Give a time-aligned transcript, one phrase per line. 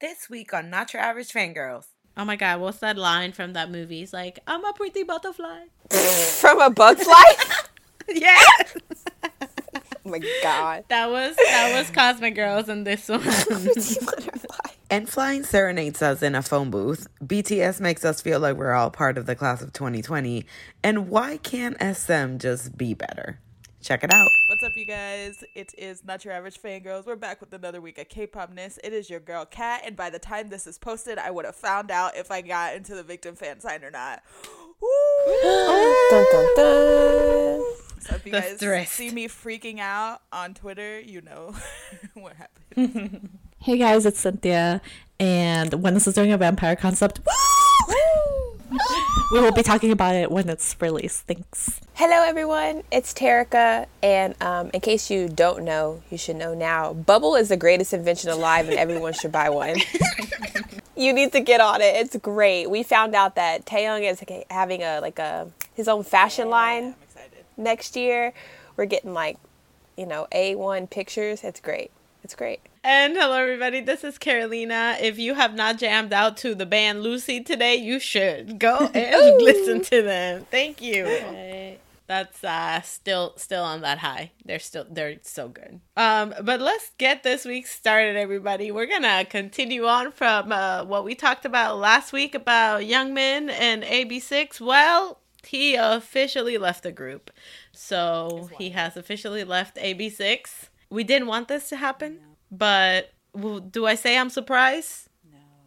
[0.00, 1.86] This week on Not Your Average Fangirls.
[2.16, 4.02] Oh my god, what's that line from that movie?
[4.02, 5.64] It's like, I'm a pretty butterfly.
[5.90, 7.68] From a bug's life?
[8.08, 8.40] yeah.
[9.42, 9.48] oh
[10.04, 10.84] my god.
[10.88, 13.22] That was that was Cosmic Girls in this one.
[14.90, 17.08] N.Flying serenades us in a phone booth.
[17.20, 20.46] BTS makes us feel like we're all part of the class of 2020.
[20.84, 23.40] And why can't SM just be better?
[23.80, 24.28] Check it out.
[24.46, 25.44] What's up, you guys?
[25.54, 27.06] It is Not Your Average Fangirls.
[27.06, 28.78] We're back with another week of K-popness.
[28.82, 31.54] It is your girl Kat, and by the time this is posted, I would have
[31.56, 34.22] found out if I got into the VICTON fan sign or not.
[35.42, 37.64] dun, dun, dun.
[38.00, 38.90] So if you The guys stress.
[38.90, 41.54] see me freaking out on Twitter, you know
[42.14, 43.30] what happened.
[43.60, 44.80] Hey guys, it's Cynthia,
[45.18, 47.20] and when this is doing a vampire concept,
[49.32, 51.26] we will be talking about it when it's released.
[51.26, 51.80] Thanks.
[51.94, 52.82] Hello, everyone.
[52.90, 56.92] It's Terica, and um, in case you don't know, you should know now.
[56.92, 59.76] Bubble is the greatest invention alive, and everyone should buy one.
[60.96, 61.96] you need to get on it.
[61.96, 62.70] It's great.
[62.70, 66.84] We found out that Taeyong is like, having a like a his own fashion line
[66.84, 67.44] I'm excited.
[67.56, 68.32] next year.
[68.76, 69.38] We're getting like,
[69.96, 71.42] you know, A1 pictures.
[71.42, 71.90] It's great.
[72.28, 72.60] It's great.
[72.84, 74.98] and hello everybody, this is Carolina.
[75.00, 79.42] If you have not jammed out to the band Lucy today, you should go and
[79.42, 80.46] listen to them.
[80.50, 81.06] Thank you.
[82.06, 84.32] That's uh still still on that high.
[84.44, 85.80] They're still they're so good.
[85.96, 88.70] Um but let's get this week started everybody.
[88.70, 93.82] We're to continue on from uh what we talked about last week about Youngmin and
[93.82, 94.60] AB6IX.
[94.60, 97.30] Well, he officially left the group.
[97.72, 100.68] So, he has officially left AB6IX.
[100.90, 105.08] We didn't want this to happen, but well, do I say I'm surprised?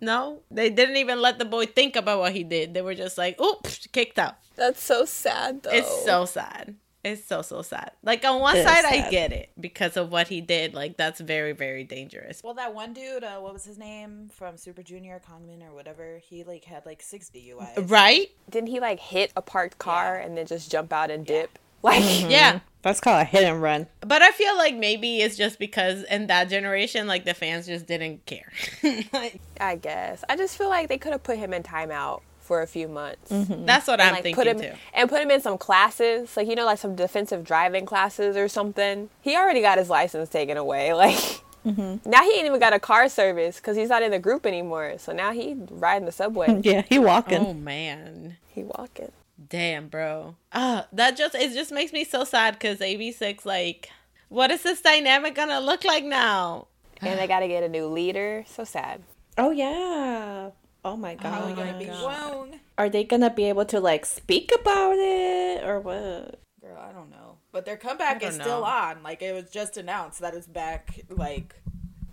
[0.03, 2.73] No, they didn't even let the boy think about what he did.
[2.73, 5.69] They were just like, "Oops, kicked out." That's so sad, though.
[5.69, 6.75] It's so sad.
[7.03, 7.91] It's so so sad.
[8.03, 10.75] Like on one It is side, I get it because of what he did.
[10.75, 12.41] Like that's very very dangerous.
[12.43, 16.19] Well, that one dude, uh, what was his name from Super Junior, Kangin or whatever,
[16.23, 17.89] he like had like six DUIs.
[17.89, 18.29] Right?
[18.49, 21.57] Didn't he like hit a parked car and then just jump out and dip?
[21.83, 22.29] Like, mm-hmm.
[22.29, 22.59] Yeah.
[22.83, 23.87] That's called a hit and run.
[24.01, 27.85] But I feel like maybe it's just because in that generation, like the fans just
[27.85, 28.51] didn't care.
[29.13, 30.23] like, I guess.
[30.29, 33.31] I just feel like they could have put him in timeout for a few months.
[33.31, 33.65] Mm-hmm.
[33.65, 34.77] that's what And, I'm like thinking put him too.
[34.93, 38.47] and put him in some classes, like you know, like some defensive driving classes or
[38.47, 39.09] something.
[39.21, 40.93] He already got his license taken away.
[41.01, 42.09] Like mm-hmm.
[42.09, 44.95] now he ain't even got a car service because he's not in the group anymore.
[44.97, 46.59] So now he riding the subway.
[46.63, 47.45] Yeah, he walking.
[47.45, 48.37] Oh man.
[48.47, 49.11] he walking.
[49.49, 50.35] Damn, bro.
[50.53, 53.89] Ah, that just it just makes me so sad because AB6IX like,
[54.29, 56.67] what is this dynamic gonna look like now?
[57.01, 58.43] And they got to get a new leader.
[58.47, 59.01] So sad.
[59.37, 60.51] Oh yeah.
[60.83, 61.33] Oh my god.
[61.33, 66.39] Probably gonna be Are they gonna be able to like speak about it or what?
[66.61, 67.37] Girl, I don't know.
[67.51, 69.03] But their comeback is don't still on.
[69.03, 70.99] Like it was just announced that it's back.
[71.09, 71.55] Like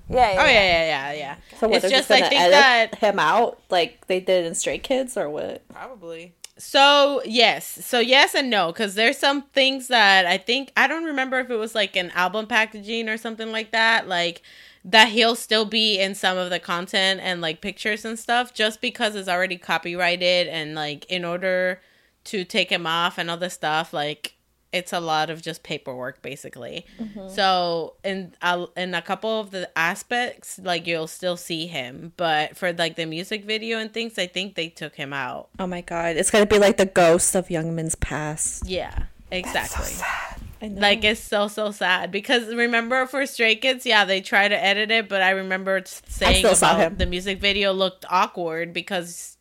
[0.09, 0.37] Yeah.
[0.39, 1.37] Oh yeah, yeah, yeah, yeah.
[1.61, 4.47] So what, it's they're just gonna I think edit that him out like they did
[4.47, 5.67] in Stray Kids or what?
[5.69, 6.35] probably.
[6.61, 11.05] So yes, so yes and no, because there's some things that I think I don't
[11.05, 14.43] remember if it was like an album packaging or something like that, like
[14.85, 18.81] that he'll still be in some of the content and like pictures and stuff, just
[18.81, 21.81] because it's already copyrighted and like in order
[22.25, 24.35] to take him off and all this stuff, like
[24.73, 26.87] it's a lot of just paperwork basically.
[27.01, 27.29] Mm-hmm.
[27.29, 32.57] So in a, in a couple of the aspects, like you'll still see him, but
[32.57, 35.49] for like the music video and things, I think they took him out.
[35.59, 38.67] Oh my god, it's gonna be like the ghost of Youngmin's past.
[38.67, 39.87] Yeah, exactly.
[39.87, 40.35] I.
[40.61, 44.91] Like it's so so sad because remember for Stray Kids, yeah, they try to edit
[44.91, 49.38] it, but I remember saying saw about the music video looked awkward because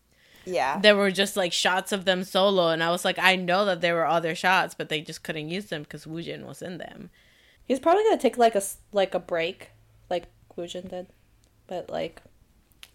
[0.47, 0.79] Yeah.
[0.79, 3.81] there were just like shots of them solo, and I was like, I know that
[3.81, 7.09] there were other shots, but they just couldn't use them because Woojin was in them.
[7.65, 9.71] he's probably gonna take like a like a break,
[10.09, 10.25] like
[10.57, 11.07] Woojin did,
[11.67, 12.21] but like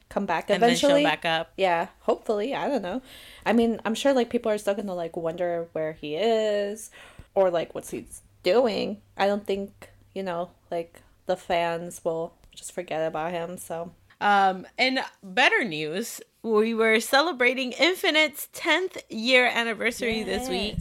[0.08, 1.02] come back And then eventually.
[1.02, 1.52] show back up.
[1.56, 2.54] Yeah, hopefully.
[2.54, 3.00] I don't know.
[3.46, 6.90] I mean, I'm sure like people are still gonna like wonder where he is
[7.34, 9.00] or like what's he's doing.
[9.16, 13.56] I don't think you know like the fans will just forget about him.
[13.56, 20.78] So Um, and better news, we were celebrating Infinite's 10th year anniversary this week.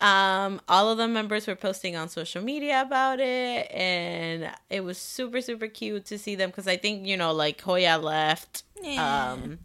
[0.00, 4.96] Um, all of the members were posting on social media about it, and it was
[4.96, 8.62] super, super cute to see them because I think, you know, like Hoya left
[8.96, 9.58] um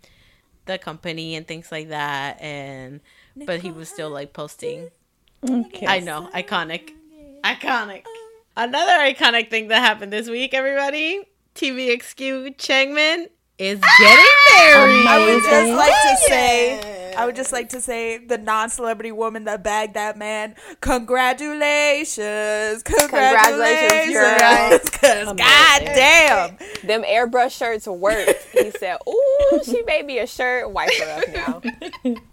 [0.66, 3.00] the company and things like that, and
[3.36, 4.90] but he was still like posting.
[5.48, 5.86] okay.
[5.86, 6.92] I know, iconic,
[7.44, 8.04] iconic.
[8.58, 11.28] Another iconic thing that happened this week, everybody.
[11.56, 15.08] TVXQ Changmin is getting married.
[15.08, 19.46] I would just like to say I would just like to say the non-celebrity woman
[19.46, 20.56] that bagged that man.
[20.82, 24.80] Congratulations, congratulations, you're right.
[25.04, 28.28] Because goddamn, Them airbrush shirts work.
[28.52, 30.70] He said, "Ooh, she made me a shirt.
[30.72, 31.62] Wipe her up now."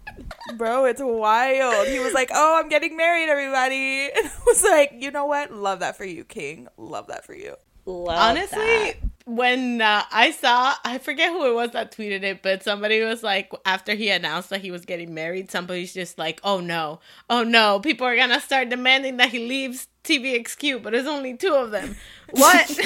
[0.57, 1.87] bro, it's wild.
[1.87, 5.51] He was like, "Oh, I'm getting married, everybody." And I was like, "You know what?
[5.53, 6.67] Love that for you, King.
[6.77, 7.55] Love that for you."
[7.91, 8.95] Love Honestly, that.
[9.25, 13.21] when uh, I saw, I forget who it was that tweeted it, but somebody was
[13.21, 16.99] like, after he announced that he was getting married, somebody's just like, oh no,
[17.29, 21.53] oh no, people are gonna start demanding that he leaves TVXQ, but there's only two
[21.53, 21.95] of them.
[22.33, 22.79] What?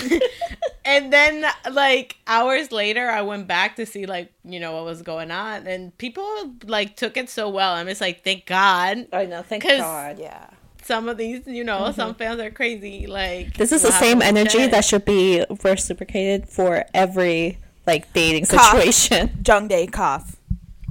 [0.86, 5.04] and then, like, hours later, I went back to see, like, you know, what was
[5.04, 7.74] going on, and people, like, took it so well.
[7.74, 9.08] I'm just like, thank God.
[9.14, 9.44] I know.
[9.44, 10.18] thank God.
[10.18, 10.48] Yeah.
[10.86, 12.18] Some of these, you know, some mm-hmm.
[12.20, 13.08] fans are crazy.
[13.08, 14.72] Like, This is the same energy Jen?
[14.72, 18.72] that should be reciprocated for every like dating Cough.
[18.72, 19.30] situation.
[19.42, 20.36] Jongdae cough.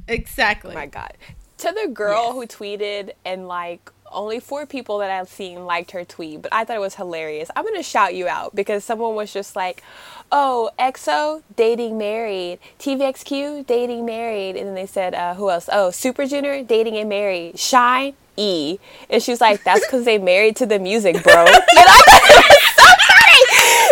[0.09, 0.73] Exactly.
[0.73, 1.13] Oh my God.
[1.59, 2.35] To the girl Yes.
[2.35, 6.65] who tweeted and like only four people that I've seen liked her tweet, but I
[6.65, 7.49] thought it was hilarious.
[7.55, 9.83] I'm gonna shout you out because someone was just like,
[10.37, 15.69] "Oh, EXO dating married, TVXQ dating married," and then they said, uh, "Who else?
[15.73, 18.79] Oh, Super Junior dating and married, Shine E,"
[19.09, 21.55] and she was like, "That's because they married to the music, bro." and
[21.95, 23.43] I thought it was so funny.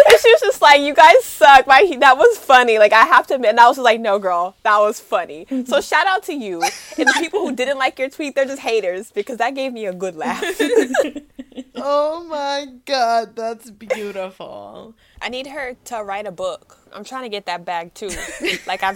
[0.09, 2.77] And she was just like, "You guys suck." My that was funny.
[2.81, 5.47] Like I have to admit, and I was just like, "No, girl, that was funny."
[5.67, 8.35] So shout out to you and the people who didn't like your tweet.
[8.35, 10.43] They're just haters because that gave me a good laugh.
[11.75, 14.95] Oh my god, that's beautiful.
[15.21, 16.79] I need her to write a book.
[16.93, 18.11] I'm trying to get that bag too.
[18.67, 18.95] Like I'm.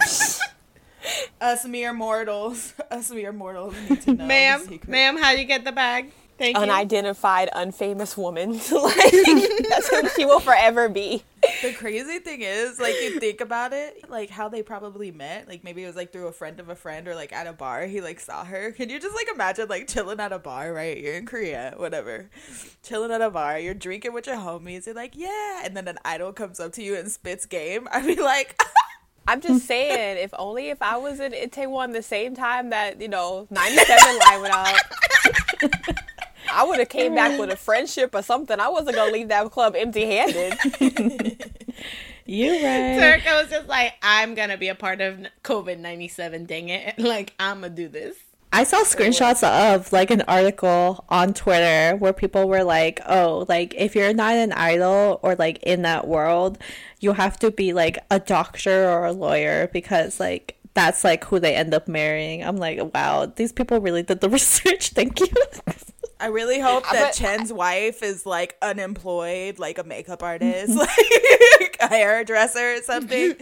[1.39, 2.73] Us mere mortals.
[2.91, 4.17] Us mere mortals need to know.
[4.17, 4.87] the ma'am, secret.
[4.89, 6.11] ma'am, how you get the bag?
[6.37, 6.63] Thank you.
[6.63, 8.51] unidentified, unfamous woman.
[8.71, 9.11] like
[9.69, 11.23] that's who she will forever be.
[11.61, 15.47] The crazy thing is, like, you think about it, like how they probably met.
[15.47, 17.53] Like, maybe it was like through a friend of a friend or like at a
[17.53, 17.85] bar.
[17.85, 18.71] He like saw her.
[18.71, 20.97] Can you just like imagine like chilling at a bar, right?
[20.97, 22.29] You're in Korea, whatever.
[22.83, 24.85] Chilling at a bar, you're drinking with your homies.
[24.85, 25.61] You're like, yeah.
[25.63, 27.87] And then an idol comes up to you and spits game.
[27.91, 28.61] I'd be like,
[29.27, 33.09] I'm just saying, if only if I was in Itaewon the same time that you
[33.09, 34.79] know 97 line went out.
[36.51, 38.59] I would have came back with a friendship or something.
[38.59, 40.57] I wasn't gonna leave that club empty-handed.
[42.27, 43.21] You right.
[43.23, 46.95] Terica was just like, I'm gonna be a part of COVID 97, dang it.
[47.07, 48.17] Like, I'm gonna do this.
[48.51, 53.73] I saw screenshots of like an article on Twitter where people were like, "Oh, like
[53.77, 56.57] if you're not an idol or like in that world,
[56.99, 61.39] you have to be like a doctor or a lawyer because like that's like who
[61.39, 64.89] they end up marrying." I'm like, "Wow, these people really did the research.
[64.89, 65.27] Thank you."
[66.19, 71.77] I really hope that bet- Chen's wife is like unemployed, like a makeup artist, like
[71.79, 73.35] a hairdresser or something.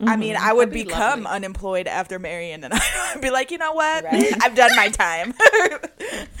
[0.00, 0.20] I mm-hmm.
[0.20, 1.36] mean, I would be become lovely.
[1.36, 4.04] unemployed after marrying, and I'd be like, you know what?
[4.04, 4.32] Right.
[4.42, 5.34] I've done my time.
[5.40, 5.78] I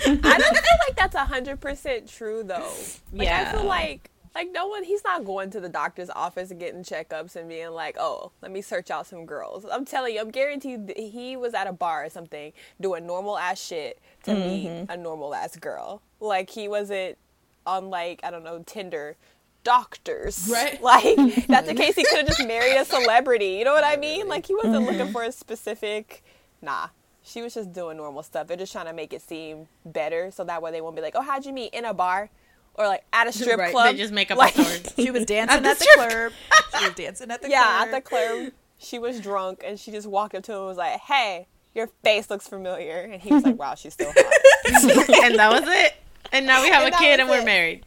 [0.06, 2.72] don't feel like that's hundred percent true though.
[3.12, 3.52] Like I Yeah.
[3.52, 7.36] feel like like no one he's not going to the doctor's office and getting checkups
[7.36, 9.66] and being like, oh, let me search out some girls.
[9.70, 13.38] I'm telling you, I'm guaranteed that he was at a bar or something doing normal
[13.38, 14.90] ass shit to meet mm-hmm.
[14.90, 16.02] a normal ass girl.
[16.20, 17.18] Like he wasn't
[17.66, 19.16] on like I don't know Tinder.
[19.64, 20.82] Doctors, Right.
[20.82, 21.94] Like that's the case.
[21.94, 23.50] He could have just married a celebrity.
[23.50, 24.26] You know what I mean?
[24.26, 25.12] Like he wasn't looking mm-hmm.
[25.12, 26.24] for a specific.
[26.60, 26.88] Nah,
[27.22, 28.48] she was just doing normal stuff.
[28.48, 31.14] They're just trying to make it seem better, so that way they won't be like,
[31.16, 32.30] "Oh, how'd you meet in a bar?"
[32.74, 33.92] Or like at a strip Right, club.
[33.94, 34.64] They just make up like, a
[34.96, 36.32] she was dancing the at the club.
[36.78, 37.88] She was dancing at the Yeah, club.
[37.88, 40.76] at the club, she was drunk and she just walked up to him and was
[40.78, 44.32] like, "Hey, your face looks familiar," and he was like, "Wow, she's still hot."
[45.24, 45.94] and that was it.
[46.32, 47.44] And now we have And a kid and we're it.
[47.44, 47.84] married.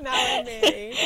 [0.00, 0.96] now I'm married,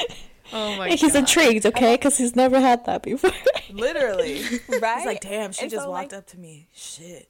[0.53, 0.99] Oh my God.
[0.99, 1.19] He's god.
[1.21, 1.95] intrigued, okay?
[1.95, 3.31] Because he's never had that before.
[3.73, 4.43] Literally.
[4.43, 4.97] right?
[4.99, 6.69] It's like, damn, she And just so, walked like, up to me.
[6.75, 7.29] Shit.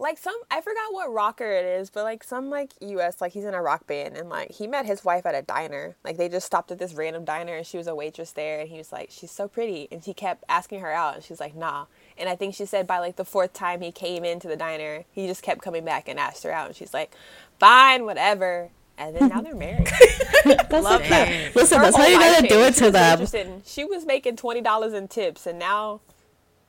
[0.00, 3.44] Like some I forgot what rocker it is, but like some like US like he's
[3.44, 5.96] in a rock band and like he met his wife at a diner.
[6.04, 8.68] Like they just stopped at this random diner and she was a waitress there and
[8.68, 11.56] he was like, She's so pretty and he kept asking her out and she's like,
[11.56, 11.86] Nah.
[12.16, 15.04] And I think she said by like the fourth time he came into the diner,
[15.12, 17.12] he just kept coming back and asked her out and she's like,
[17.58, 18.70] Fine, whatever.
[18.96, 19.86] And then now they're married.
[20.44, 21.08] That's Love okay.
[21.48, 21.56] that.
[21.56, 23.20] Listen, Her that's how you life gotta do it to them.
[23.32, 26.00] in- She was making twenty dollars in tips and now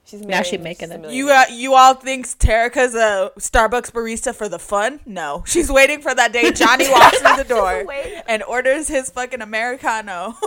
[0.09, 1.13] she's Now married she and making she's a it.
[1.13, 4.99] You uh, you all think Terica's a Starbucks barista for the fun?
[5.05, 7.85] No, she's waiting for that day Johnny walks through the door
[8.27, 10.35] and orders his fucking americano.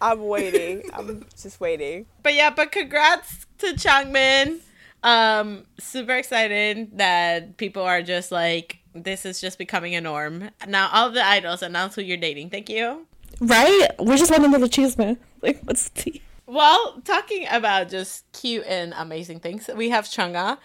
[0.00, 0.90] I'm waiting.
[0.92, 2.06] I'm just waiting.
[2.22, 4.60] But yeah, but congrats to Changmin.
[5.02, 10.50] Um, super excited that people are just like, this is just becoming a norm.
[10.68, 12.50] Now all the idols announce who you're dating.
[12.50, 13.06] Thank you.
[13.40, 13.88] Right?
[13.98, 15.16] We just want another cheese man.
[15.40, 16.22] Like, what's the tea?
[16.46, 20.58] Well, talking about just cute and amazing things, we have Chungha.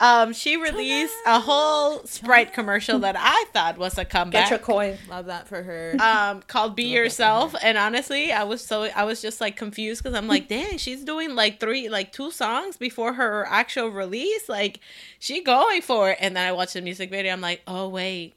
[0.00, 4.44] Um, she released a whole Sprite commercial that I thought was a comeback.
[4.44, 4.96] Get your coin.
[5.10, 5.94] Love that for her.
[6.00, 7.54] um called be yourself.
[7.62, 11.04] and honestly i was so i was just like confused because i'm like dang she's
[11.04, 14.48] doing like three like two songs before her actual release?
[14.48, 14.80] Like
[15.18, 16.18] she going for it.
[16.18, 17.32] And then i watched the music video.
[17.34, 18.34] I'm like oh wait.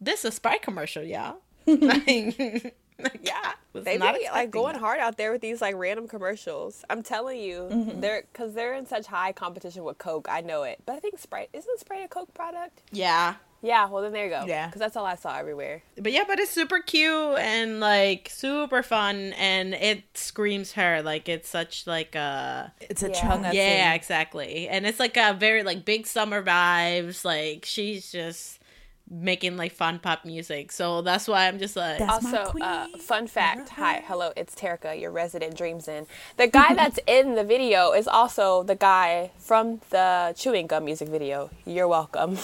[0.00, 1.36] This is a sprite commercial y'all.
[1.66, 2.74] Like,
[3.22, 4.80] yeah They not be like expecting going that.
[4.80, 6.82] hard out there with these like random commercials.
[6.88, 8.00] I'm telling you, mm-hmm.
[8.00, 10.28] they're because they're in such high competition with Coke.
[10.30, 12.80] I know it, but I think Sprite isn't Sprite a Coke product.
[12.90, 14.44] yeah Yeah, well then there you go.
[14.46, 14.66] Yeah.
[14.66, 15.82] because that's all I saw everywhere.
[16.00, 21.28] but yeah but it's super cute and like super fun and it screams her like
[21.28, 23.20] it's such like a it's a Yeah.
[23.20, 23.94] Chungha yeah thing.
[23.96, 28.58] exactly and it's like a very like big summer vibes like she's just
[29.08, 33.26] making like fun pop music so that's why i'm just like That's also, uh, fun
[33.28, 33.68] fact.
[33.70, 36.06] Hi, hello, it's Terica, your resident Dreams In.
[36.36, 41.08] The guy that's in the video is also the guy from the chewing gum music
[41.08, 41.50] video.
[41.64, 42.38] You're welcome.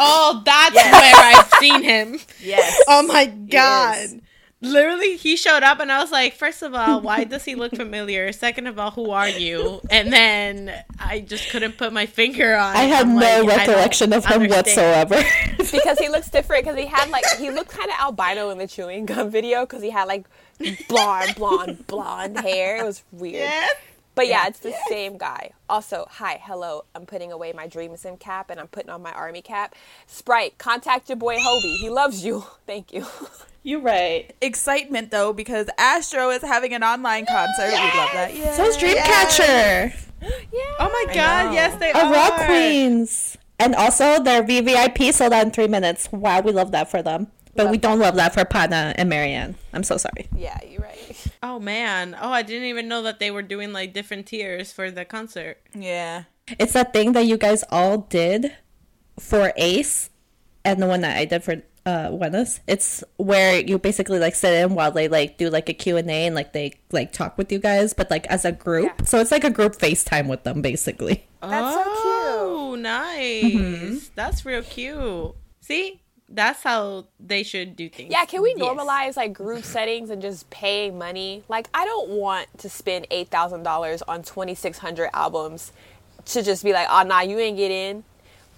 [0.00, 2.80] oh that's where i've seen him Yes.
[2.86, 4.16] oh my god is.
[4.60, 7.74] Literally he showed up and i was like first of all why does he look
[7.76, 12.56] familiar second of all who are you and then i just couldn't put my finger
[12.56, 12.88] on I it.
[12.88, 14.66] had no like, recollection of him understand.
[15.10, 15.22] whatsoever.
[15.58, 18.66] because he looks different because he had like he looked kind of albino in the
[18.66, 20.26] chewing gum video because he had like
[20.88, 23.76] blonde blonde blonde hair it was weird Yes.
[24.18, 28.16] But yeah it's the same guy also hi hello i'm putting away my dreams in
[28.16, 29.74] cap and i'm putting on my army cap
[30.06, 33.06] sprite contact your boy Hobi he loves you thank you
[33.64, 34.34] You're right.
[34.40, 37.66] Excitement though because Astro is having an online concert.
[37.70, 38.34] We love that.
[38.34, 38.54] Yeah.
[38.54, 39.94] So is Dreamcatcher.
[40.22, 43.36] yeah oh my god yes they Aurora are Queens.
[43.58, 46.10] And also their VVIP sold out in three minutes.
[46.12, 47.26] Wow, we love that for them.
[47.64, 49.56] But we don't love that for Pana and Marianne.
[49.72, 50.28] I'm so sorry.
[50.36, 50.96] yeah you're right
[51.42, 52.16] Oh man.
[52.20, 55.58] Oh, I didn't even know that they were doing like different tiers for the concert.
[55.74, 56.24] Yeah.
[56.58, 58.52] It's that thing that you guys all did
[59.18, 60.10] for Ace
[60.64, 62.60] and the one that I did for uh Wenus.
[62.66, 66.34] It's where you basically like sit in while they like do like a Q&A and
[66.34, 68.92] like they like talk with you guys but like as a group.
[68.98, 69.04] Yeah.
[69.04, 71.26] So it's like a group FaceTime with them basically.
[71.42, 71.94] That's so cute.
[72.40, 74.10] Oh, nice.
[74.14, 75.34] That's real cute.
[75.60, 76.00] See?
[76.28, 78.10] That's how they should do things.
[78.12, 78.66] Yeah, can we Yes.
[78.66, 81.42] normalize like group settings and just paying money?
[81.48, 85.72] Like, I don't want to spend eight thousand dollars on twenty six hundred albums
[86.26, 88.04] to just be like, oh nah, you ain't get in.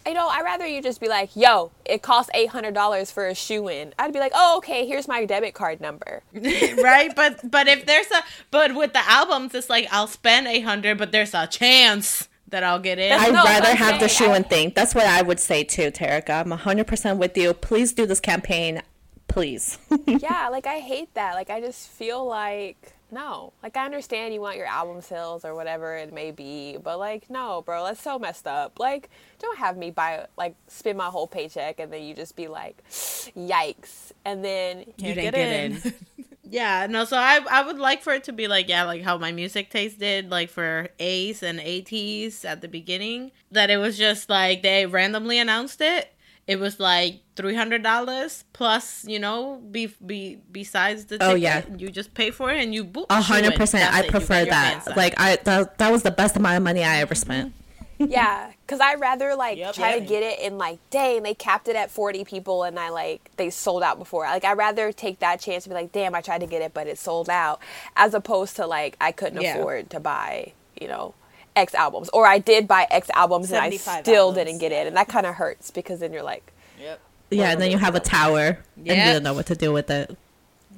[0.06, 3.28] You know, I'd rather you just be like, yo, it costs eight hundred dollars for
[3.28, 3.94] a shoe in.
[3.98, 6.22] I'd be like, oh okay, here's my debit card number.
[6.34, 7.14] right?
[7.14, 11.12] But but if there's a but with the albums it's like I'll spend 800 but
[11.12, 13.12] there's a chance that I'll get in.
[13.12, 14.72] I'd No, rather I'm have the shoe I- and thing.
[14.74, 16.40] That's what I would say too, Terica.
[16.40, 17.54] I'm 100% with you.
[17.54, 18.82] Please do this campaign.
[19.28, 19.78] Please.
[20.06, 21.34] yeah, like I hate that.
[21.34, 23.52] Like I just feel like no.
[23.62, 27.30] Like I understand you want your album sales or whatever it may be, but like
[27.30, 28.80] no, bro, that's so messed up.
[28.80, 32.48] Like don't have me buy like spend my whole paycheck and then you just be
[32.48, 35.94] like, yikes, and then you Can't didn't get get in.
[36.50, 39.16] yeah, no, so I I would like for it to be like yeah, like how
[39.18, 43.96] my music taste did like for A's and ATs at the beginning that it was
[43.96, 46.12] just like they randomly announced it.
[46.46, 51.62] It was like three hundred dollars plus, you know, be be besides the Oh, yeah.
[51.76, 53.06] you just pay for it and you book.
[53.10, 54.96] A hundred percent, I prefer that.
[54.96, 57.54] Like I that, that was the best amount of money I ever spent.
[58.00, 59.74] Yeah, because I rather like Yep.
[59.74, 62.78] try to get it in like, day, and they capped it at forty people and
[62.78, 64.24] I like they sold out before.
[64.24, 66.72] Like I rather take that chance to be like, damn, I tried to get it
[66.74, 67.60] but it sold out,
[67.96, 69.56] as opposed to like I couldn't Yeah.
[69.58, 71.14] afford to buy, you know.
[71.56, 74.36] X albums, or I did buy X albums and I still albums.
[74.36, 77.00] didn't get it, and that kind of hurts because then you're like, Yep.
[77.32, 79.90] Yeah, and then you have a tower and you don't know what to do with
[79.90, 80.16] it.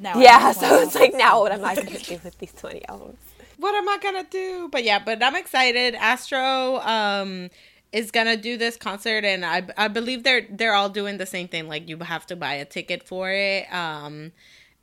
[0.00, 0.50] Now yeah.
[0.62, 3.18] So it's like now what am I gonna do with these twenty albums?
[3.62, 4.68] What am I gonna do?
[4.70, 5.94] But yeah, but I'm excited.
[5.94, 7.50] Astro um
[7.92, 11.48] is gonna do this concert, and I I believe they're they're all doing the same
[11.48, 11.68] thing.
[11.68, 13.72] Like you have to buy a ticket for it.
[13.72, 14.32] Um,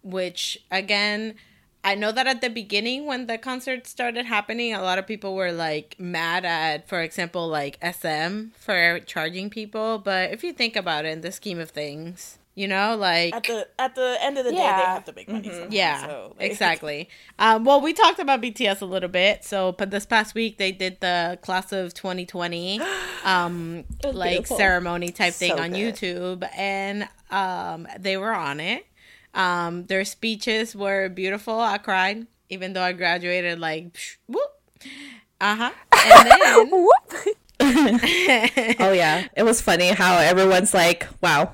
[0.03, 1.35] which again.
[1.81, 5.33] I know that at the beginning when the concert started happening, a lot of people
[5.33, 9.97] were like mad at, for example, like SM for charging people.
[9.97, 13.43] But if you think about it in the scheme of things, you know, like At
[13.43, 15.49] the at the end of the day, they have to make money.
[15.49, 17.09] somehow, yeah, so, like- exactly.
[17.39, 19.45] Um, well, we talked about BTS a little bit.
[19.45, 22.81] So, but this past week they did the class of 2020,
[23.23, 24.57] um, like beautiful.
[24.57, 25.95] ceremony type thing So on good.
[25.95, 28.85] YouTube, and um, they were on it.
[29.33, 31.59] Um, their speeches were beautiful.
[31.59, 34.51] I cried, even though I graduated like psh, whoop.
[35.39, 35.71] Uh huh.
[35.93, 37.35] And then Whoop.
[38.79, 41.53] Oh yeah, it was funny how everyone's like, "Wow,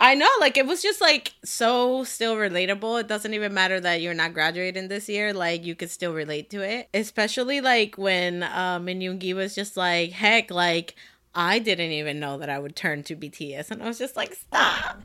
[0.00, 3.00] I know, like it was just like so still relatable.
[3.00, 6.50] It doesn't even matter that you're not graduating this year, like you could still relate
[6.50, 6.88] to it.
[6.94, 10.94] Especially like when um Min Yoongi was just like, heck, like
[11.34, 14.34] I didn't even know that I would turn to BTS and I was just like,
[14.34, 15.02] stop.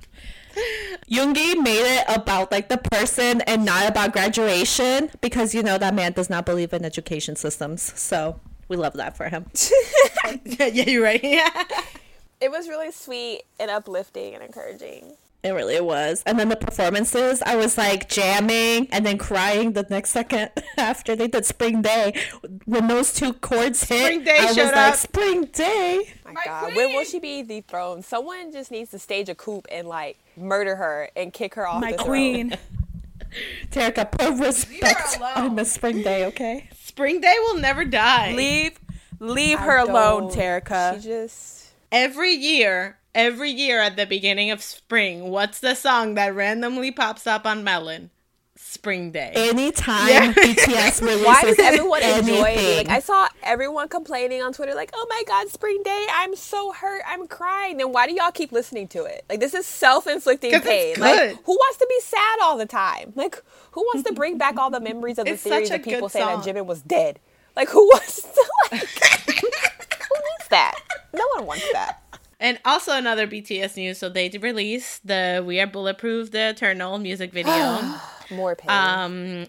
[1.09, 5.93] Yoongi made it about like the person and not about graduation because you know that
[5.93, 7.93] man does not believe in education systems.
[7.99, 9.45] So we love that for him.
[10.45, 11.23] yeah, you're right.
[11.23, 11.49] Yeah.
[12.39, 15.13] It was really sweet and uplifting and encouraging.
[15.43, 16.23] It really was.
[16.25, 21.15] And then the performances, I was like jamming and then crying the next second after
[21.15, 22.19] they did Spring Day.
[22.65, 24.95] When those two chords hit, Spring Day I was showed like.
[24.95, 26.13] Spring Day.
[26.25, 28.03] My, My God, when will she be dethroned?
[28.03, 31.81] Someone just needs to stage a coup and like murder her and kick her off
[31.81, 32.57] My the queen.
[33.71, 36.69] Terica, put respect on Miss Spring Day, okay?
[36.83, 38.33] Spring Day will never die.
[38.33, 38.79] Leave
[39.19, 39.67] leave throne.
[39.69, 40.95] her alone, don't- Terica.
[40.95, 41.56] She just
[41.91, 47.27] every year, every year at the beginning of spring, what's the song that randomly pops
[47.27, 48.11] up on Melon?
[48.59, 49.31] Spring Day.
[49.35, 50.33] Anytime Yeah.
[50.33, 52.87] BTS releases why does everyone enjoy it?
[52.87, 56.07] Like I saw everyone complaining on Twitter, like, "Oh my God, Spring Day!
[56.11, 57.03] I'm so hurt.
[57.07, 59.25] I'm crying." Then why do y'all keep listening to it?
[59.29, 60.95] Like this is self-inflicting pain.
[60.97, 63.13] Like who wants to be sad all the time?
[63.15, 63.41] Like
[63.71, 66.25] who wants to bring back all the memories of the It's such of people saying
[66.25, 66.45] that.
[66.45, 67.19] Jimin was dead?
[67.55, 68.81] Like who wants to like?
[69.27, 70.73] who needs that?
[71.13, 72.01] No one wants that.
[72.39, 73.97] And also another BTS news.
[73.97, 77.81] So they released the "We Are Bulletproof" the Eternal music video.
[78.31, 78.69] More pain.
[78.69, 79.47] um,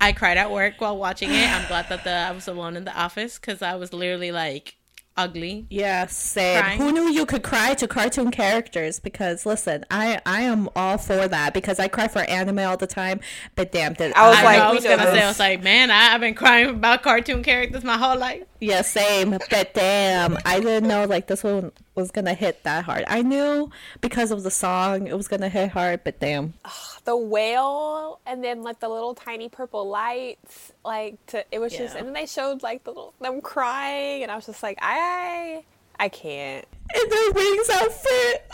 [0.00, 1.48] I cried at work while watching it.
[1.48, 4.76] I'm glad that the I was alone in the office because I was literally like
[5.18, 5.66] ugly.
[5.68, 6.62] Yeah, same.
[6.62, 6.80] Crying.
[6.80, 9.00] Who knew you could cry to cartoon characters?
[9.00, 12.86] Because listen, I I am all for that because I cry for anime all the
[12.86, 13.20] time.
[13.56, 15.22] But damn, did I was I, like, know, I was gonna say.
[15.22, 18.44] I was like, man, I, I've been crying about cartoon characters my whole life.
[18.60, 19.36] yeah, same.
[19.50, 23.04] But damn, I didn't know like this one was gonna hit that hard.
[23.08, 26.54] I knew because of the song it was gonna hit hard, but damn.
[27.04, 31.96] the whale and then like the little tiny purple lights like to it was just
[31.96, 35.64] and then they showed like the little them crying and i was just like i
[35.98, 38.44] i can't And the wings outfit.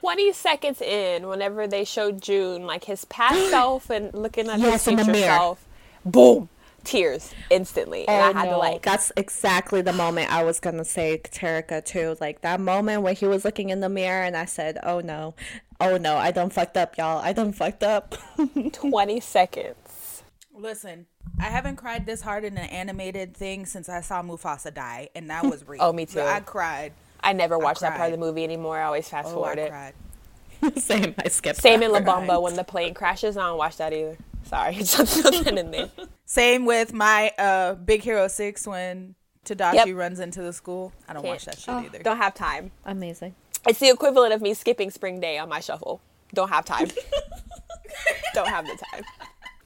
[0.00, 4.84] 20 seconds in whenever they showed june like his past self and looking at Yes,
[4.86, 5.66] his future self
[6.06, 6.48] boom
[6.84, 8.52] tears instantly and Oh, i had no.
[8.52, 12.16] to like That's exactly the moment I was gonna say Terica too.
[12.20, 15.34] Like that moment when he was looking in the mirror and I said, "Oh no,
[15.80, 17.18] oh no, I done fucked up, y'all.
[17.18, 18.14] I done fucked up."
[18.72, 20.22] 20 seconds
[20.54, 21.06] Listen,
[21.38, 25.30] I haven't cried this hard in an animated thing since I saw Mufasa die, and
[25.30, 25.82] that was oh, real.
[25.82, 26.20] Oh, me too.
[26.20, 26.92] I cried.
[27.20, 29.58] i never watched that part of the movie anymore i always fast Oh, I forward
[29.58, 29.94] it cried.
[30.78, 31.14] Same.
[31.18, 31.60] I skipped.
[31.60, 34.16] same in la bamba when the plane crashes i don't watch that either
[34.48, 35.90] sorry just nothing in there
[36.24, 39.96] Same with my uh, Big Hero Six when Tadashi Yep.
[39.96, 40.92] runs into the school.
[41.08, 42.00] I don't watch that shit Oh, either.
[42.02, 43.34] don't have time Amazing.
[43.66, 46.00] It's the equivalent of me skipping spring day on my shuffle.
[46.34, 46.88] Don't have time.
[48.34, 49.02] Don't have the time.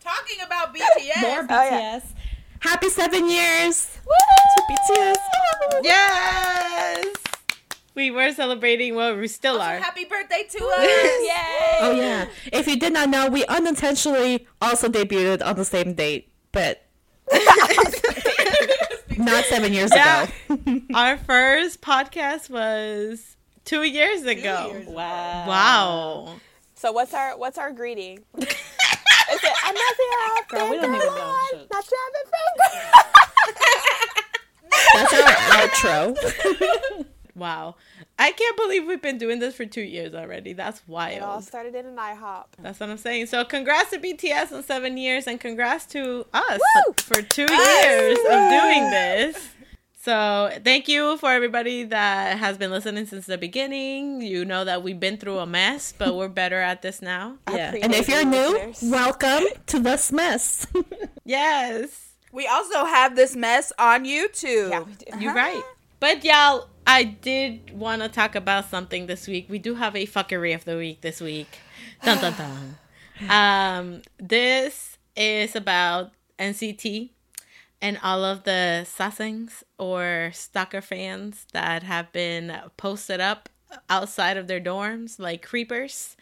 [0.01, 1.21] Talking about BTS.
[1.21, 1.99] More Oh, yeah.
[2.01, 2.03] BTS.
[2.61, 4.13] Happy seven years Woo!
[4.55, 4.63] to
[4.95, 5.17] BTS.
[5.83, 7.07] Yes,
[7.95, 8.95] we were celebrating.
[8.95, 9.79] Well, we still are.
[9.79, 10.79] Happy birthday to us.
[10.85, 11.79] Yay!
[11.81, 12.27] Oh yeah.
[12.53, 16.85] If you did not know, we unintentionally also debuted on the same date, but
[19.19, 20.29] not seven years Yeah.
[20.49, 20.81] ago.
[20.95, 24.71] Our first podcast was two years ago.
[24.73, 24.93] years ago.
[24.93, 25.47] Wow.
[25.47, 26.35] Wow.
[26.75, 28.19] So what's our what's our greeting?
[28.39, 31.69] Is it I'm not the Girl, we don't even know shit.
[31.73, 32.01] Not your
[34.95, 37.07] That's our outro.
[37.35, 37.77] Wow.
[38.19, 40.53] I can't believe we've been doing this for two years already.
[40.53, 41.17] That's wild.
[41.17, 42.45] It all started in an IHOP.
[42.59, 43.27] That's what I'm saying.
[43.27, 46.95] So congrats to BTS on seven years and congrats to us Woo!
[46.99, 49.49] for two years of doing this.
[50.03, 54.21] So thank you for everybody that has been listening since the beginning.
[54.21, 57.39] You know that we've been through a mess, but we're better at this now.
[57.49, 57.73] Yeah.
[57.81, 60.67] And if you're new, welcome to this mess.
[61.25, 62.15] Yes.
[62.33, 64.71] We also have this mess on YouTube.
[64.71, 65.21] Yeah, we do.
[65.21, 65.39] You're uh-huh.
[65.39, 65.63] right.
[66.01, 69.47] But y'all, I did want to talk about something this week.
[69.49, 71.59] We do have a fuckery of the week this week.
[72.05, 72.79] Dun dun dun.
[73.31, 77.11] um, this is about NCT
[77.81, 83.49] and all of the sasaengs or stalker fans that have been posted up
[83.89, 86.17] outside of their dorms like creepers.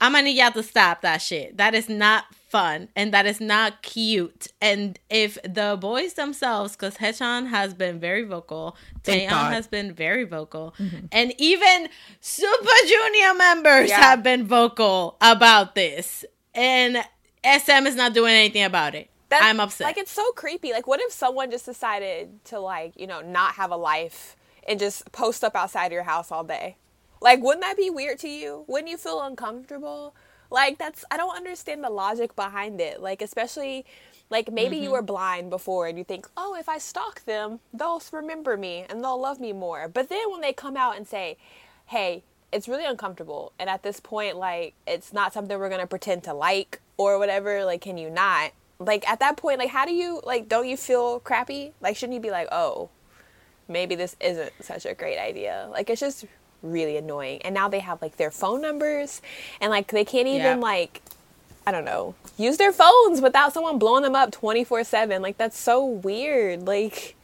[0.00, 1.56] I'm gonna need y'all to stop that shit.
[1.56, 4.48] That is not fun and that is not cute.
[4.60, 9.92] And if the boys themselves, because Haechan has been very vocal, Thank Taeyeon has been
[9.92, 11.06] very vocal, mm-hmm.
[11.12, 11.88] and even
[12.20, 14.00] Super Junior members Yeah.
[14.00, 16.98] have been vocal about this, and
[17.44, 19.10] SM is not doing anything about it.
[19.28, 19.86] That's- I'm upset.
[19.86, 20.72] Like it's so creepy.
[20.72, 24.78] Like what if someone just decided to like, you know, not have a life and
[24.78, 26.76] just post up outside your house all day?
[27.20, 28.64] Like, wouldn't that be weird to you?
[28.68, 30.14] Wouldn't you feel uncomfortable?
[30.50, 33.00] Like, that's, I don't understand the logic behind it.
[33.00, 33.84] Like, especially,
[34.30, 35.06] like, maybe you were mm-hmm.
[35.06, 39.20] blind before and you think, oh, if I stalk them, they'll remember me and they'll
[39.20, 39.88] love me more.
[39.88, 41.36] But then when they come out and say,
[41.86, 43.52] hey, it's really uncomfortable.
[43.58, 47.18] And at this point, like, it's not something we're going to pretend to like or
[47.18, 47.64] whatever.
[47.64, 48.52] Like, can you not?
[48.78, 51.72] Like, at that point, like, how do you, like, don't you feel crappy?
[51.80, 52.90] Like, shouldn't you be like, oh,
[53.68, 55.68] maybe this isn't such a great idea.
[55.70, 56.24] Like it's just
[56.62, 57.40] really annoying.
[57.42, 59.20] And now they have like their phone numbers
[59.60, 60.54] and like they can't even Yeah.
[60.56, 61.02] like
[61.66, 65.20] I don't know, use their phones without someone blowing them up 24/7.
[65.20, 66.66] Like that's so weird.
[66.66, 67.14] Like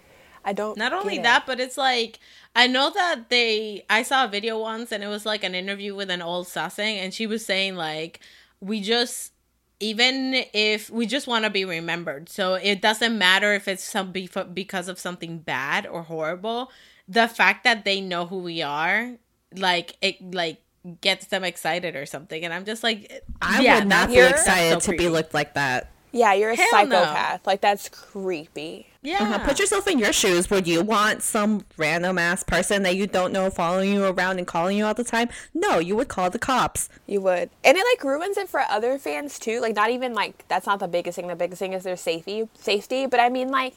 [0.44, 1.22] I don't Not only get it.
[1.24, 2.18] that, but it's like
[2.54, 5.94] I know that they I saw a video once and it was like an interview
[5.94, 8.20] with an old Sasaeng and she was saying like
[8.60, 9.32] we just
[9.80, 12.28] even if we just want to be remembered.
[12.28, 16.70] So it doesn't matter if it's some because of something bad or horrible.
[17.08, 19.16] The fact that they know who we are,
[19.56, 20.60] like it like
[21.00, 22.44] gets them excited or something.
[22.44, 25.54] And I'm just like I yeah, would not be excited so to be looked like
[25.54, 25.90] that.
[26.12, 27.02] Yeah, you're a Hell no.
[27.02, 27.46] psychopath.
[27.46, 28.86] Like that's creepy.
[29.02, 29.18] Yeah.
[29.20, 29.38] Uh-huh.
[29.44, 30.48] Put yourself in your shoes.
[30.48, 34.46] Would you want some random ass person that you don't know following you around and
[34.46, 35.28] calling you all the time?
[35.52, 36.88] No, you would call the cops.
[37.06, 37.50] You would.
[37.64, 39.60] And it like ruins it for other fans too.
[39.60, 41.26] Like not even like that's not the biggest thing.
[41.26, 43.06] The biggest thing is their safety safety.
[43.06, 43.74] But I mean like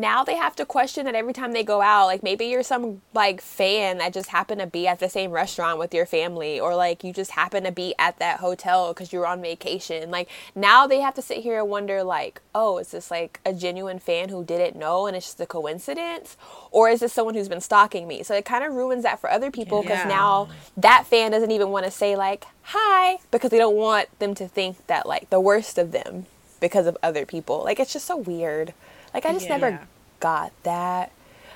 [0.00, 2.06] now they have to question that every time they go out.
[2.06, 5.78] Like maybe you're some like fan that just happened to be at the same restaurant
[5.78, 9.18] with your family or like you just happen to be at that hotel because you
[9.18, 10.10] were on vacation.
[10.10, 13.52] Like now they have to sit here and wonder like, oh, is this like a
[13.52, 16.36] genuine fan who didn't know and it's just a coincidence?
[16.70, 18.22] Or is this someone who's been stalking me?
[18.22, 20.08] So it kind of ruins that for other people because Yeah.
[20.08, 24.34] now that fan doesn't even want to say like hi because they don't want them
[24.34, 26.26] to think that like the worst of them
[26.60, 27.62] because of other people.
[27.64, 28.74] Like it's just so weird.
[29.16, 29.56] Like I just Yeah.
[29.56, 29.80] never
[30.20, 31.10] got that.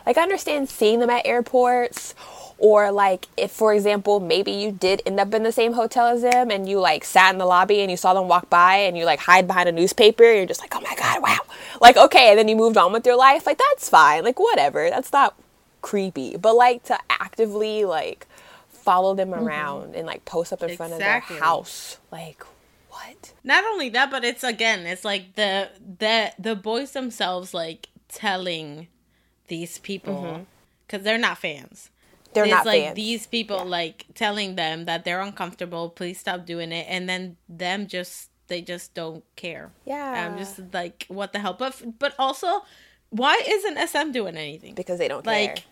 [0.06, 2.14] Like I understand seeing them at airports
[2.56, 6.22] or like if for example maybe you did end up in the same hotel as
[6.22, 8.96] them and you like sat in the lobby and you saw them walk by and
[8.96, 11.38] you like hide behind a newspaper and you're just like oh my god wow.
[11.82, 13.44] Like okay and then you moved on with your life.
[13.46, 14.24] Like that's fine.
[14.24, 14.88] Like whatever.
[14.88, 15.36] That's not
[15.82, 16.38] creepy.
[16.38, 18.26] But like to actively like
[18.70, 19.46] follow them mm-hmm.
[19.46, 22.42] around and like post up in front of their house like
[23.20, 27.88] what not only that but it's again it's like the the the boys themselves like
[28.08, 28.88] telling
[29.48, 30.42] these people mm-hmm.
[30.86, 31.90] because they're not fans.
[32.32, 32.96] They're it's not like fans.
[32.96, 37.86] these people like telling them that they're uncomfortable please stop doing it and then them
[37.86, 39.70] just they just don't care.
[39.84, 40.26] Yeah.
[40.26, 41.54] I'm just like what the hell?
[41.54, 42.64] But but also
[43.10, 44.74] why isn't sm doing anything?
[44.74, 45.64] Because they don't like care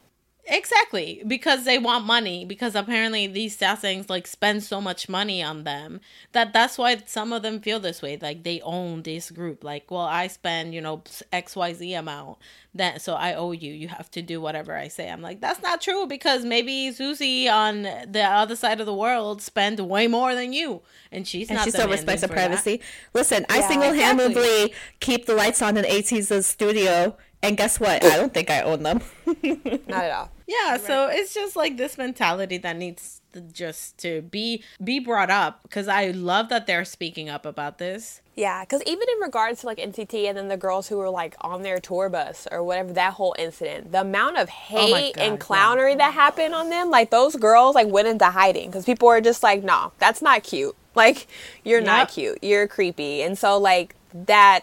[0.50, 5.64] exactly because they want money because apparently these sasaengs like spend so much money on
[5.64, 6.00] them
[6.32, 9.90] that that's why some of them feel this way like they own this group like
[9.90, 12.38] well i spend you know xyz amount
[12.74, 15.62] that so i owe you you have to do whatever i say i'm like that's
[15.62, 20.34] not true because maybe susie on the other side of the world spend way more
[20.34, 20.80] than you
[21.12, 22.48] and she's And not she still respects the for that.
[22.48, 22.80] privacy.
[23.14, 28.04] Listen, I single handedly keep the lights on in AT's studio, and guess what?
[28.04, 29.00] I don't think I own them.
[29.88, 34.22] not at all Yeah, so it's just like this mentality that needs to just to
[34.22, 38.22] be be brought up because I love that they're speaking up about this.
[38.34, 41.36] Yeah, because even in regards to like NCT and then the girls who were like
[41.42, 45.22] on their tour bus or whatever, that whole incident, the amount of Oh hate God,
[45.22, 45.38] and yeah.
[45.38, 49.20] clownery that happened on them, like those girls like went into hiding because people were
[49.20, 50.74] just like, no, that's not cute.
[50.94, 51.28] Like,
[51.62, 52.38] you're not cute.
[52.42, 53.22] You're creepy.
[53.22, 54.62] And so, like, that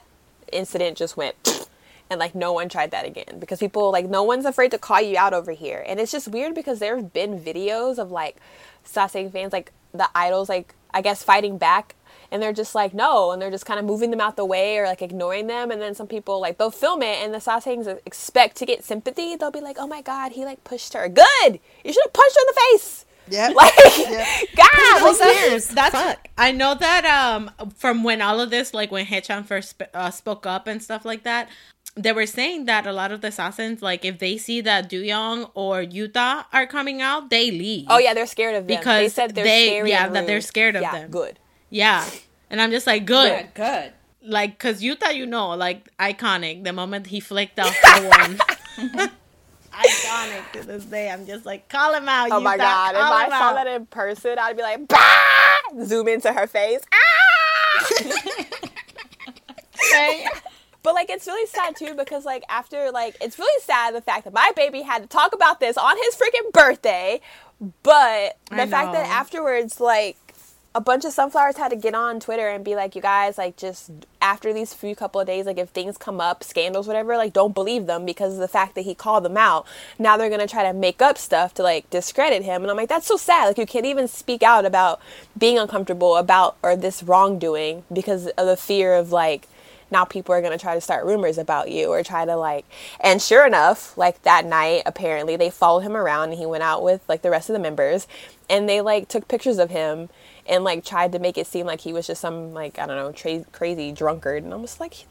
[0.52, 1.36] incident just went.
[2.10, 5.02] And like no one tried that again because people like no one's afraid to call
[5.02, 5.84] you out over here.
[5.88, 8.38] And it's just weird because there have been videos of like
[8.86, 11.96] Sasaeng fans, like the idols, like I guess fighting back
[12.32, 14.78] and they're just like no and they're just kind of moving them out the way
[14.78, 18.00] or like ignoring them and then some people like they'll film it and the Sasaengs
[18.06, 21.60] expect to get sympathy they'll be like oh my god he like pushed her good
[21.84, 23.48] you should have punched her in the face Yeah.
[23.56, 24.26] like Yeah.
[24.56, 25.68] god like, that's- years.
[25.68, 26.28] That's Fuck.
[26.38, 30.12] I know that um from when all of this like when Haechan first sp- uh,
[30.12, 31.50] spoke up and stuff like that.
[31.98, 35.50] They were saying that a lot of the assassins, like if they see that Doyoung
[35.54, 37.86] or Yuta are coming out, they leave.
[37.90, 40.42] oh yeah they're scared of them they Because said they're they- scary yeah, that they're
[40.42, 41.10] scared of yeah, them.
[41.12, 42.06] good yeah.
[42.50, 43.32] And I'm just like, good.
[43.32, 43.94] Good, good.
[44.22, 46.64] like because Yuta, you know, like iconic.
[46.64, 48.38] The moment he flicked off the one,
[49.74, 51.10] iconic to this day.
[51.10, 52.30] I'm just like, call him out.
[52.32, 53.54] oh my god if I saw out.
[53.56, 55.84] that in person I'd be like bah!
[55.86, 57.00] zoom into her face ah!
[60.86, 64.26] But like it's really sad too because like after like it's really sad the fact
[64.26, 67.22] that my baby had to talk about this on his freaking birthday,
[67.82, 70.16] but the fact that afterwards like
[70.76, 73.56] a bunch of sunflowers had to get on Twitter and be like, you guys, like,
[73.56, 77.32] just after these few couple of days, like, if things come up, scandals, whatever, like,
[77.32, 79.66] don't believe them because of the fact that he called them out.
[79.98, 82.90] Now they're gonna try to make up stuff to like discredit him, and I'm like,
[82.90, 83.46] that's so sad.
[83.46, 85.00] Like, you can't even speak out about
[85.38, 89.48] being uncomfortable about or this wrongdoing because of the fear of like
[89.92, 92.66] now people are going to try to start rumors about you or try to like
[93.00, 96.84] and sure enough like that night apparently they followed him around and he went out
[96.84, 98.08] with like the rest of the members
[98.50, 100.10] and they like took pictures of him
[100.48, 102.98] and like tried to make it seem like he was just some like i don't
[102.98, 105.06] know tra- crazy drunkard and i was like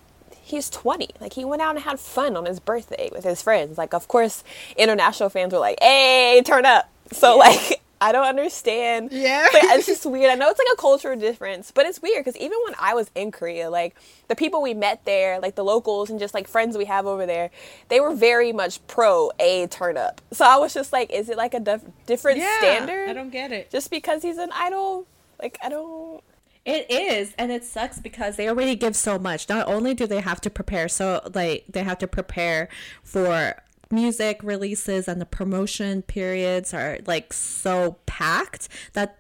[0.45, 3.79] he's 20 like he went out and had fun on his birthday with his friends.
[3.79, 4.45] Like of course
[4.77, 6.89] international fans were like hey turn up.
[7.13, 9.11] So like I don't understand.
[9.13, 9.47] Yeah.
[9.53, 10.31] But it's just weird.
[10.31, 13.11] I know it's like a cultural difference, but it's weird because even when I was
[13.15, 13.95] in Korea, like
[14.29, 17.25] the people we met there, like the locals and just like friends we have over
[17.27, 17.51] there,
[17.89, 20.21] they were very much pro a turn up.
[20.33, 23.09] So I was just like, is it like a dif- different Yeah, standard?
[23.09, 23.71] I don't get it.
[23.71, 25.07] Just because he's an idol?
[25.41, 26.23] Like, I don't.
[26.65, 29.51] It is, and it sucks because they already give so much.
[29.51, 32.71] Not only do they have to prepare, so like they have to prepare
[33.03, 33.55] for
[33.91, 39.19] music releases and the promotion periods are like so packed that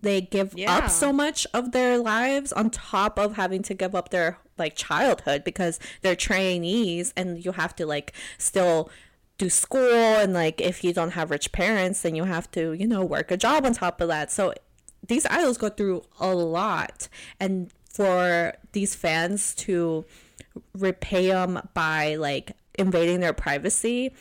[0.00, 0.76] they give Yeah.
[0.76, 4.74] up so much of their lives on top of having to give up their like
[4.76, 8.90] childhood because they're trainees and you have to like still
[9.38, 12.86] do school and like if you don't have rich parents then you have to you
[12.86, 14.52] know work a job on top of that so
[15.06, 17.08] these idols go through a lot
[17.40, 20.04] and for these fans to
[20.74, 24.12] repay them by like invading their privacy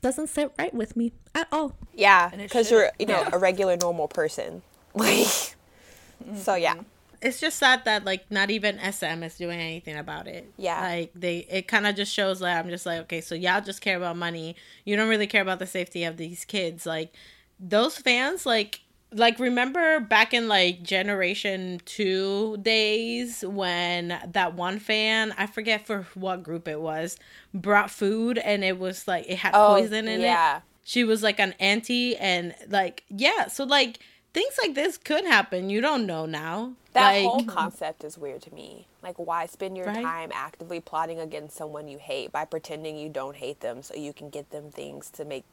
[0.00, 4.08] doesn't sit right with me at all Yeah, because you're, you know, a regular normal
[4.08, 4.62] person.
[4.94, 6.62] Like, so mm-hmm.
[6.62, 6.74] yeah.
[7.22, 10.52] it's just sad that like not even SM is doing anything about it.
[10.58, 10.82] Yeah.
[10.82, 13.80] Like they it kind of just shows that I'm just like, okay, so y'all just
[13.80, 14.54] care about money.
[14.84, 16.84] You don't really care about the safety of these kids.
[16.84, 17.14] Like
[17.58, 18.80] those fans like
[19.12, 26.02] like remember back in like generation 2 days when that one fan, I forget for
[26.14, 27.16] what group it was,
[27.54, 30.62] brought food and it was like it had Oh, poison in it yeah.
[30.84, 34.00] she was like an auntie and like yeah so like
[34.34, 38.40] things like this could happen you don't know now That like whole concept is weird
[38.42, 38.88] to me.
[39.02, 40.14] Like, why spend your Right?
[40.14, 44.12] time actively plotting against someone you hate by pretending you don't hate them so you
[44.14, 45.44] can get them things to make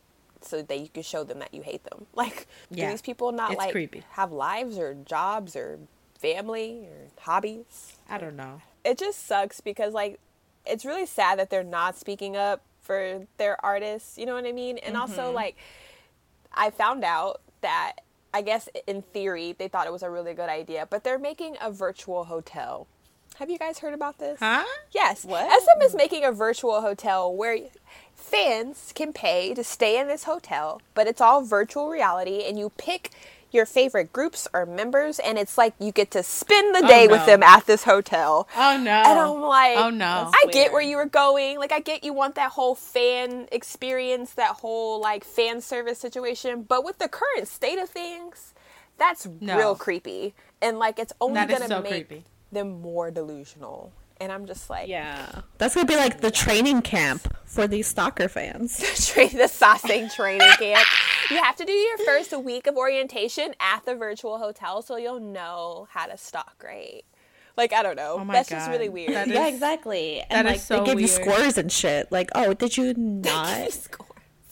[0.41, 2.06] so that you can show them that you hate them?
[2.15, 4.04] Like, do these people not It's like creepy.
[4.12, 5.80] have lives or jobs or
[6.17, 7.93] family or hobbies?
[8.10, 10.19] i don't know It just sucks because like
[10.65, 14.17] it's really sad that they're not speaking up for their artists.
[14.17, 14.80] You know what I mean?
[14.80, 15.36] And also mm-hmm.
[15.36, 15.58] like
[16.54, 17.93] I found out that
[18.34, 21.56] I guess in theory they thought it was a really good idea, but they're making
[21.62, 22.88] a virtual hotel.
[23.39, 24.38] Have you guys heard about this?
[24.39, 25.23] huh Yes.
[25.23, 25.49] What?
[25.49, 27.58] SM is making a virtual hotel where
[28.13, 32.71] fans can pay to stay in this hotel, but it's all virtual reality and you
[32.78, 33.12] pick
[33.52, 37.08] your favorite groups or members and it's like you get to spend the oh, day
[37.08, 37.25] with no.
[37.28, 38.45] them at this hotel.
[38.58, 41.60] oh no And I'm like, oh no I get where you were going.
[41.60, 46.63] Like, I get you want that whole fan experience, that whole like fan service situation.
[46.63, 48.54] But with the current state of things,
[48.97, 49.58] that's No.
[49.58, 50.34] real creepy.
[50.62, 52.25] And like, it's only That is gonna so make creepy.
[52.51, 53.91] Them more delusional.
[54.21, 55.41] And I'm just like, Yeah.
[55.57, 60.47] that's gonna be like the training camp for these stalker fans train the sausage training
[60.59, 60.85] camp.
[61.31, 65.19] You have to do your first week of orientation at the virtual hotel so you'll
[65.21, 67.03] know how to stalk right.
[67.55, 68.17] Like I don't know.
[68.19, 69.13] Oh my That's just really weird.
[69.13, 72.12] That yeah is- exactly that and is like so they give you scores and shit
[72.12, 73.88] like oh did you not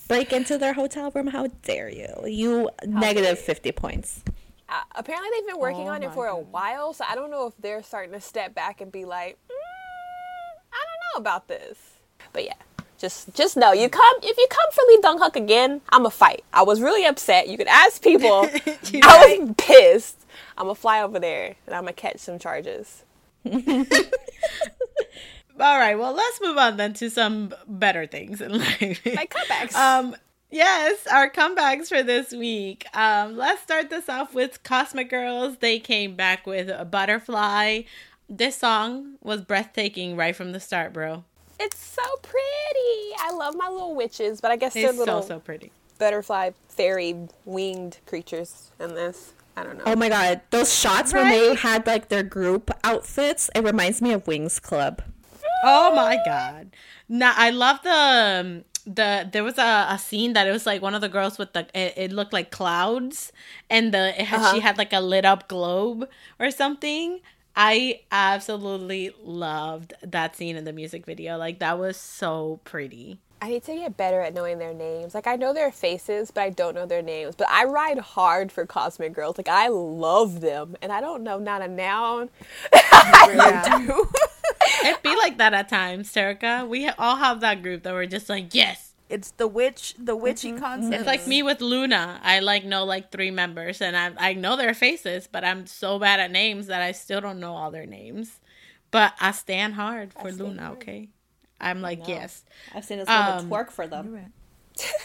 [0.07, 4.23] break into their hotel room how dare you you negative 50 points
[4.69, 7.31] Uh, apparently they've been working Oh on it my for a while, so I don't
[7.31, 9.53] know if they're starting to step back and be like, mm,
[10.73, 11.77] I don't know about this.
[12.33, 12.53] But yeah,
[12.97, 16.43] just just know you come if you come for Lee Donghyuck again, I'm a fight.
[16.51, 17.47] I was really upset.
[17.47, 18.49] You could ask people.
[19.03, 20.25] I was pissed.
[20.57, 23.03] I'm gonna fly over there and I'm gonna catch some charges.
[25.59, 29.73] all right well let's move on then to some better things in life Like comebacks.
[29.73, 30.15] um
[30.49, 35.77] yes our comebacks for this week um let's start this off with cosmic girls they
[35.79, 37.81] came back with a butterfly
[38.29, 41.23] this song was breathtaking right from the start bro
[41.59, 43.15] it's so pretty.
[43.19, 46.51] I love my little witches, but I guess they're it's little so so pretty butterfly,
[46.69, 49.33] fairy, winged creatures in this.
[49.55, 49.83] I don't know.
[49.87, 54.13] oh my god those shots when they had like their group outfits it reminds me
[54.13, 55.01] of wings club
[55.63, 56.75] Oh my god!
[57.09, 60.81] Now I love the um, the there was a, a scene that it was like
[60.81, 63.33] one of the girls with the it, it looked like clouds
[63.69, 64.59] and the it had, she uh-huh.
[64.61, 67.19] had like a lit up globe or something.
[67.55, 71.37] I absolutely loved that scene in the music video.
[71.37, 73.19] Like that was so pretty.
[73.41, 75.13] I need to get better at knowing their names.
[75.13, 77.35] Like I know their faces, but I don't know their names.
[77.35, 79.37] But I ride hard for Cosmic Girls.
[79.37, 82.29] Like I love them, and I don't know not a noun.
[84.85, 86.67] It'd be like that at times, Terica.
[86.67, 88.93] We all have that group that we're just like, yes.
[89.09, 90.93] It's the witch, the witchy concept.
[90.93, 92.19] It's like me with LOONA.
[92.23, 95.97] I like know like three members, and I I know their faces, but I'm so
[95.97, 98.41] bad at names that I still don't know all their names.
[98.91, 100.73] But I stand hard for LOONA.
[100.73, 101.07] Okay,
[101.61, 102.43] I'm like yes.
[102.75, 104.33] I've seen this woman Um, twerk for them.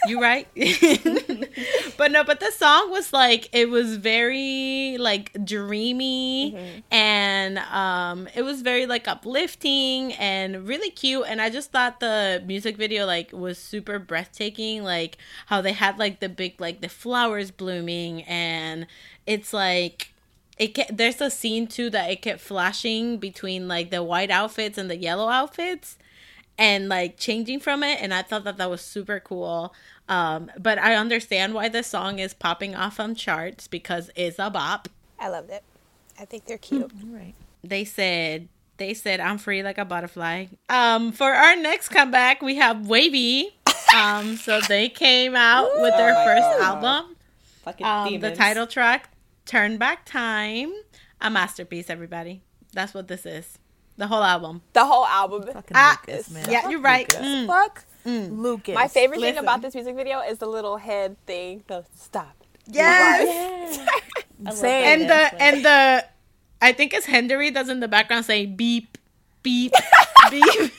[0.06, 0.48] You right?
[1.96, 6.56] but no, but the song was like it was very like dreamy
[6.90, 11.24] and um it was very like uplifting and really cute.
[11.28, 15.98] And I just thought the music video like was super breathtaking like how they had
[15.98, 18.86] like the big like the flowers blooming and
[19.26, 20.12] it's like
[20.58, 24.76] it ke- there's a scene too that it kept flashing between like the white outfits
[24.78, 25.96] and the yellow outfits
[26.58, 29.74] and like changing from it and i thought that that was super cool.
[30.08, 34.50] Um but i understand why the song is popping off on charts because it's a
[34.50, 34.88] bop.
[35.18, 35.62] I loved it.
[36.20, 36.90] I think they're cute.
[37.06, 37.34] Right.
[37.64, 40.46] They said they said i'm free like a butterfly.
[40.68, 43.52] Um for our next comeback we have WayV.
[43.94, 46.62] Um so they came out with their my first God.
[46.84, 47.16] album.
[47.64, 49.10] Fucking um the title track
[49.46, 50.72] turn back time.
[51.20, 52.42] A masterpiece everybody.
[52.72, 53.58] That's what this is
[54.02, 55.44] the whole album The whole album.
[55.46, 56.50] Fucking Ah, Lucas, man.
[56.50, 57.26] yeah you're right Lucas.
[57.26, 57.46] Mm.
[57.46, 58.74] Fuck Lucas.
[58.74, 61.62] My favorite thing about this music video is the little head thing.
[61.68, 62.34] The stop.
[62.66, 63.78] Yes.
[64.44, 64.82] I love Same.
[64.82, 66.04] that and the dance, and the
[66.60, 68.98] I think it's Hendery that's in the background saying beep
[69.44, 69.72] beep
[70.30, 70.72] beep.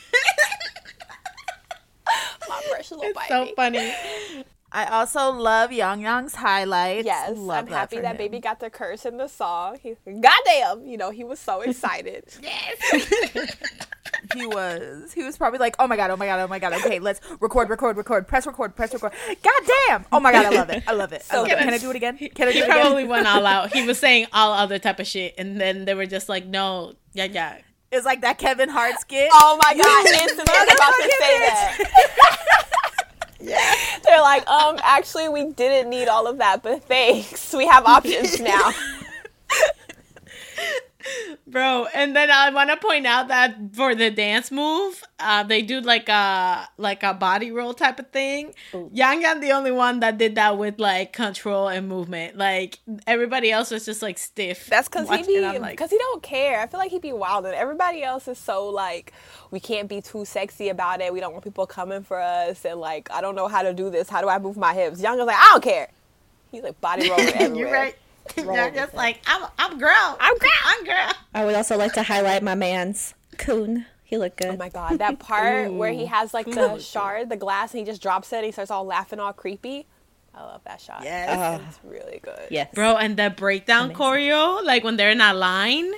[2.50, 3.94] My precious little it's so funny.
[4.76, 7.06] I also love Yang Yang's highlights.
[7.06, 8.18] Yes, love I'm happy for that him.
[8.18, 9.78] baby got the curse in the song.
[9.82, 12.24] He, goddamn, you know, he was so excited.
[12.42, 12.80] Yes.
[14.34, 15.14] he was.
[15.14, 17.22] He was probably like, "Oh my god, oh my god, oh my god." Okay, let's
[17.40, 19.12] record, record, record, press record, press record.
[19.44, 20.06] God damn!
[20.12, 20.84] Oh my god, I love it.
[20.88, 21.24] I love it.
[21.30, 21.58] I So love it.
[21.60, 22.18] Can I do it again?
[22.18, 22.82] Can I do He it again?
[22.82, 23.72] probably went all out.
[23.74, 26.94] He was saying all other type of shit, and then they were just like, "No,
[27.14, 27.58] yeah, yeah."
[27.92, 29.30] It's like that Kevin Hart skit.
[29.32, 32.70] Oh my god, instantly I was about to say that.
[34.06, 37.54] They're like, um, actually, we didn't need all of that, but thanks.
[37.54, 38.72] We have options now.
[41.48, 45.62] Bro, and then I want to point out that for the dance move, uh, they
[45.62, 48.54] do like a like a body roll type of thing.
[48.92, 52.38] Yang Yang the only one that did that with like control and movement.
[52.38, 54.68] Like everybody else was just like stiff.
[54.68, 55.46] That's because he be.
[55.46, 56.60] I'm like, because he don't care.
[56.62, 59.14] I feel like he be wild, and everybody else is so like,
[59.52, 61.14] we can't be too sexy about it.
[61.14, 63.90] We don't want people coming for us, and like, I don't know how to do
[63.90, 64.10] this.
[64.10, 65.02] How do I move my hips?
[65.02, 65.90] Young is like, I don't care.
[66.52, 67.56] He's like body rolling everywhere.
[67.56, 67.96] You're right.
[68.38, 69.48] Yang just like I'm.
[69.60, 70.18] I'm girl.
[70.20, 70.50] I'm girl.
[70.66, 71.14] I'm girl.
[71.34, 73.86] I would also like to highlight my man's Kun.
[74.04, 74.52] He looked good.
[74.52, 77.86] Oh my god, that part where he has like the shard, the glass, and he
[77.86, 79.88] just drops it and he starts all laughing all creepy.
[80.36, 81.02] I love that shot.
[81.04, 81.30] Yes.
[81.30, 81.90] It's uh-huh.
[81.90, 82.48] really good.
[82.50, 82.74] yes.
[82.74, 85.92] Bro, and the breakdown choreo, like when they're in that line,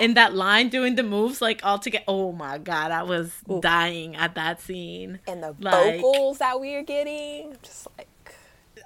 [0.00, 2.04] in that line doing the moves, like all together.
[2.08, 5.20] Oh my god, I was dying at that scene.
[5.26, 8.08] And the Like- vocals that we are getting, just like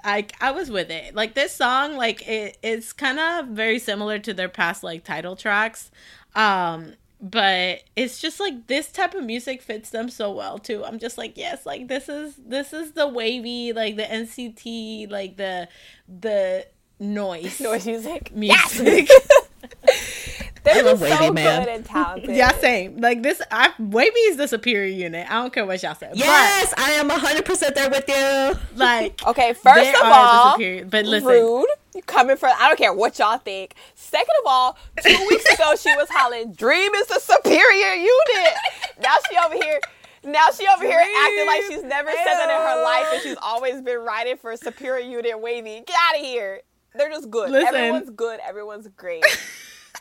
[0.06, 1.14] I I was with it.
[1.14, 5.34] Like this song, like it it's kind of very similar to their past like title
[5.36, 5.90] tracks.
[6.34, 10.84] Um but it's just like this type of music fits them so well too.
[10.84, 15.36] I'm just like, yes, like this is this is the WayV, like the NCT, like
[15.36, 15.68] the
[16.08, 16.66] the
[17.00, 18.32] noise noise music.
[18.34, 19.10] music.
[20.74, 21.64] Just so WayV, man.
[21.64, 22.30] good and talented.
[22.36, 22.96] yeah, same.
[22.98, 25.26] Like this I WayV is the superior unit.
[25.30, 26.10] I don't care what y'all say.
[26.14, 28.58] Yes, I am 100% there with you.
[28.78, 31.28] Like Okay, first of all, superior- but listen.
[31.28, 31.66] rude.
[31.94, 32.46] You coming for?
[32.48, 33.74] I don't care what y'all think.
[33.94, 38.54] Second of all, two weeks ago she was hollering, "Dream is the superior unit."
[39.02, 39.80] Now she over here.
[40.22, 43.36] Now she over here acting like she's never said that in her life, and she's
[43.40, 45.86] always been writing for superior unit WayV.
[45.86, 46.60] Get out of here.
[46.94, 47.50] They're just good.
[47.50, 47.74] Listen.
[47.74, 48.40] Everyone's good.
[48.46, 49.24] Everyone's great.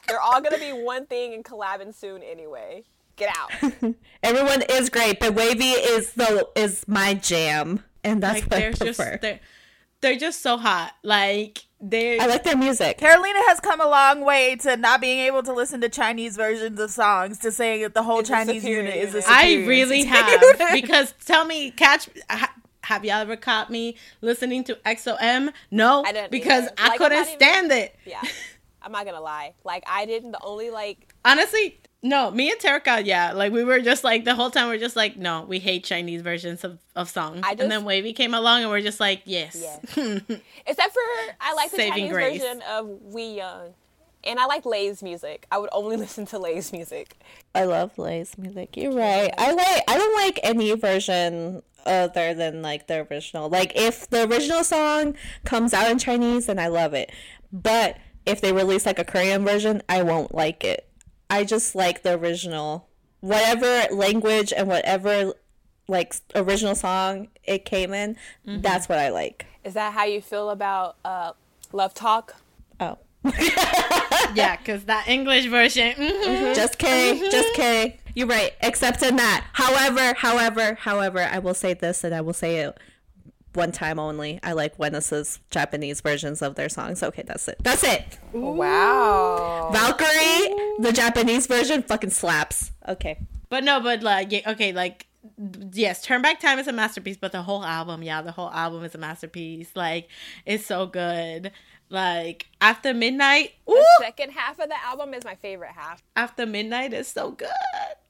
[0.07, 2.83] They're all gonna be one thing and collabing soon anyway.
[3.15, 3.51] Get out.
[4.23, 8.59] Everyone is great, but WayV is the is my jam, and that's like what I
[8.59, 9.19] they're just prefer.
[9.21, 9.39] they're
[10.01, 10.93] they're just so hot.
[11.03, 12.97] Like they're I like their music.
[12.97, 16.79] Carolina has come a long way to not being able to listen to Chinese versions
[16.79, 19.29] of songs to saying that the whole It's Chinese superior unit is a unit.
[19.29, 20.57] I really entity.
[20.63, 22.09] have because tell me, catch.
[22.83, 25.49] Have y'all ever caught me listening to EXO-M?
[25.71, 26.73] No, I didn't because either.
[26.77, 27.95] I Like, couldn't not even- stand it.
[28.05, 28.21] Yeah.
[28.85, 29.53] I'm not gonna lie.
[29.63, 30.31] Like I didn't.
[30.31, 32.29] The only like Honestly, no.
[32.29, 35.17] Me and Terica, yeah, like we were just like the whole time we're just like,
[35.17, 37.41] no, we hate Chinese versions of of songs.
[37.43, 39.55] I and then WayV came along, and we're just like, yes,
[39.87, 41.01] Except for
[41.41, 42.41] I like the Saving Chinese grace.
[42.41, 43.73] version of We Young.
[44.23, 45.45] And I like Lay's music.
[45.51, 47.17] I would only listen to Lay's music.
[47.53, 48.75] I love Lay's music.
[48.77, 49.31] You're right.
[49.37, 49.83] I like.
[49.87, 53.49] I don't like any version other than like the original.
[53.49, 57.11] Like if the original song comes out in Chinese, then I love it.
[57.51, 60.87] But if they release like a Korean version, I won't like it.
[61.29, 62.87] I just like the original.
[63.21, 65.33] Whatever language and whatever
[65.87, 69.45] like original song it came in, that's what I like.
[69.63, 71.31] Is that how you feel about uh,
[71.71, 72.35] Love Talk?
[72.79, 72.97] Oh.
[74.35, 75.93] yeah, because that English version.
[75.93, 76.55] mhm.
[76.55, 77.29] Just kidding.
[77.31, 77.97] Just kidding.
[78.13, 78.53] You're right.
[78.61, 79.47] Except in that.
[79.53, 82.77] However, however, however, I will say this and I will say it
[83.55, 84.39] one time only.
[84.43, 87.01] I like Venice's Japanese versions of their songs.
[87.03, 87.57] Okay, that's it.
[87.61, 88.19] That's it.
[88.33, 89.69] Wow.
[89.73, 92.71] Valkyrie, the Japanese version, fucking slaps.
[92.87, 93.19] Okay.
[93.49, 95.07] But no, but like, yeah, okay, like,
[95.73, 98.83] yes, Turn Back Time is a masterpiece, but the whole album, yeah, the whole album
[98.83, 99.71] is a masterpiece.
[99.75, 100.09] Like,
[100.45, 101.51] it's so good.
[101.89, 106.01] Like, After Midnight, The second half of the album is my favorite half.
[106.15, 107.49] After Midnight is so good.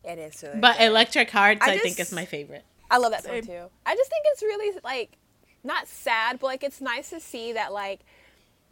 [0.03, 0.85] It is really But good.
[0.85, 2.63] Electric Hearts, I, I think, is my favorite.
[2.89, 3.65] I love that song too.
[3.85, 5.17] I just think it's really like
[5.66, 8.01] not sad, but like it's nice to see that like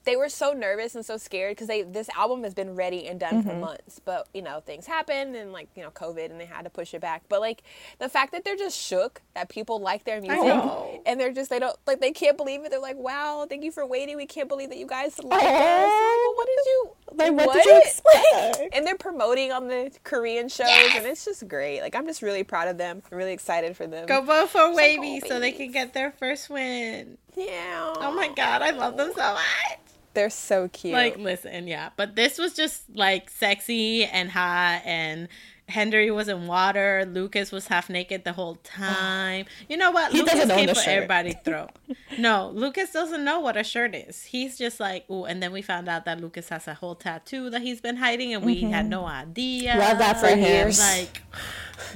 [0.06, 3.20] they were so nervous and so scared because they this album has been ready and
[3.20, 6.46] done for months, but you know things happened and like you know COVID and they
[6.46, 7.24] had to push it back.
[7.30, 7.64] But like
[8.00, 11.60] the fact that they're just shook that people like their music and they're just they
[11.60, 12.72] don't like they can't believe it.
[12.72, 14.18] They're like, wow, thank you for waiting.
[14.18, 15.44] We can't believe that you guys like us.
[15.44, 16.90] Like, well, what did you?
[17.16, 18.74] Like, what did you expect?
[18.74, 21.82] and they're promoting on the Korean shows, and it's just great.
[21.82, 23.02] Like I'm just really proud of them.
[23.12, 24.06] I'm really excited for them.
[24.06, 27.18] Go vote for like, WayV oh, so they can get their first win.
[27.36, 27.94] Yeah.
[27.98, 29.80] Oh my god, I love them so much.
[30.14, 30.94] They're so cute.
[30.94, 31.90] Like, listen, yeah.
[31.96, 35.28] But this was just like sexy and hot, and
[35.74, 37.04] Hendery was in water.
[37.08, 39.46] Lucas was half naked the whole time.
[39.70, 40.12] You know what?
[40.12, 40.94] He Lucas doesn't own came the for shirt.
[40.94, 41.70] everybody's throat.
[42.18, 44.24] no, Lucas doesn't know what a shirt is.
[44.26, 45.26] He's just like, ooh.
[45.26, 48.34] And then we found out that Lucas has a whole tattoo that he's been hiding,
[48.34, 49.72] and we had no idea.
[49.72, 49.80] Mm-hmm.
[49.80, 50.40] Love that for him.
[50.40, 50.80] years.
[50.80, 51.22] Like,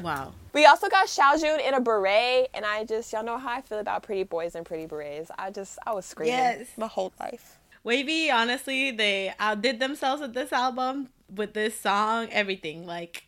[0.01, 0.34] wow.
[0.53, 3.80] we also got Xiaojun in a beret, and I just y'all know how I feel
[3.80, 5.30] about pretty boys and pretty berets.
[5.38, 6.67] I just I was screaming Yes.
[6.78, 7.57] my whole life.
[7.86, 12.86] WayV, honestly, they outdid themselves with this album, with this song, everything.
[12.86, 13.23] Like,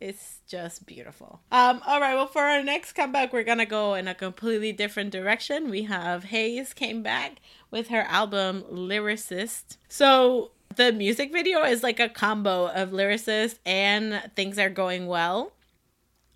[0.00, 1.40] it's just beautiful.
[1.50, 5.10] Um, all right, well, for our next comeback, we're gonna go in a completely different
[5.10, 5.70] direction.
[5.70, 7.40] We have Heize came back
[7.70, 9.76] with her album Lyricist.
[9.88, 15.52] So the music video is like a combo of Lyricist and Things Are Going Well.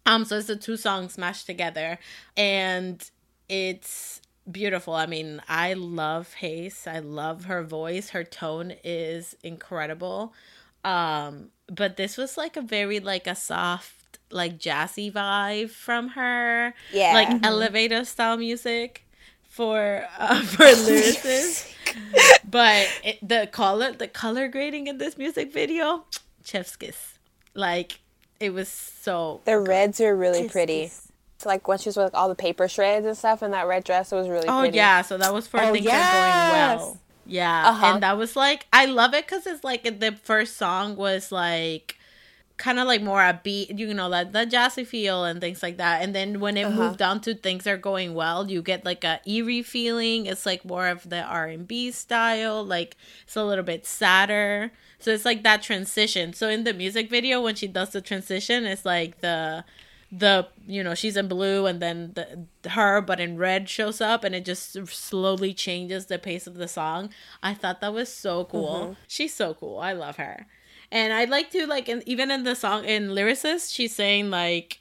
[0.04, 1.98] Um, so it's the two songs smashed together,
[2.36, 3.08] and
[3.48, 4.94] it's beautiful.
[4.94, 6.88] I mean, I love Heize.
[6.88, 8.10] I love her voice.
[8.10, 10.34] Her tone is incredible.
[10.84, 16.74] Um, but this was like a very like a soft, like jazzy vibe from her.
[16.92, 17.12] Yeah.
[17.14, 19.04] Like elevator style music
[19.48, 21.72] for uh, for lyricists.
[22.48, 26.04] but it, the color the color grading in this music video,
[26.44, 27.18] chef's kiss.
[27.54, 28.00] Like
[28.40, 30.90] it was so The reds are really pretty.
[31.38, 33.84] So like when she was with all the paper shreds and stuff, and that red
[33.84, 34.76] dress it was really Oh pretty.
[34.76, 36.12] yeah, so that was for Oh, things yes.
[36.12, 36.98] going well.
[37.24, 37.76] Yeah, Uh-huh.
[37.80, 41.96] and that was like I love it because it's like the first song was like
[42.58, 46.02] kind of like more upbeat, you know, like the jazzy feel and things like that.
[46.02, 46.70] And then when it Uh-huh.
[46.70, 50.26] moved on to things are going well, you get like a eerie feeling.
[50.26, 54.72] It's like more of the R and B style, like it's a little bit sadder.
[55.00, 56.32] So it's like that transition.
[56.34, 59.64] So in the music video, when she does the transition, it's like the
[60.12, 64.24] the you know she's in blue and then the her but in red shows up
[64.24, 67.08] and it just slowly changes the pace of the song.
[67.42, 68.80] I thought that was so cool.
[68.80, 68.92] Mm-hmm.
[69.08, 69.78] She's so cool.
[69.78, 70.46] I love her.
[70.90, 74.78] And i like to like in, even in the song in lyricist she's saying like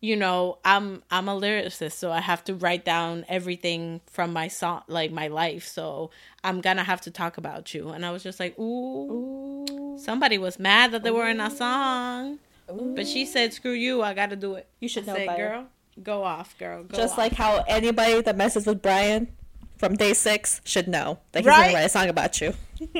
[0.00, 4.48] you know i'm i'm a lyricist so i have to write down everything from my
[4.48, 5.68] song like my life.
[5.68, 6.10] So
[6.42, 7.90] i'm gonna have to talk about you.
[7.90, 12.40] And i was just like ooh, somebody was mad that they were in a song
[12.66, 15.48] but she said screw you i gotta do it You should I know said, better.
[15.48, 15.66] girl
[16.02, 17.18] go off girl go Just off.
[17.18, 19.28] like how anybody that messes with Brian
[19.76, 21.66] from day six should know that he's Right?
[21.66, 22.54] gonna write a song about you.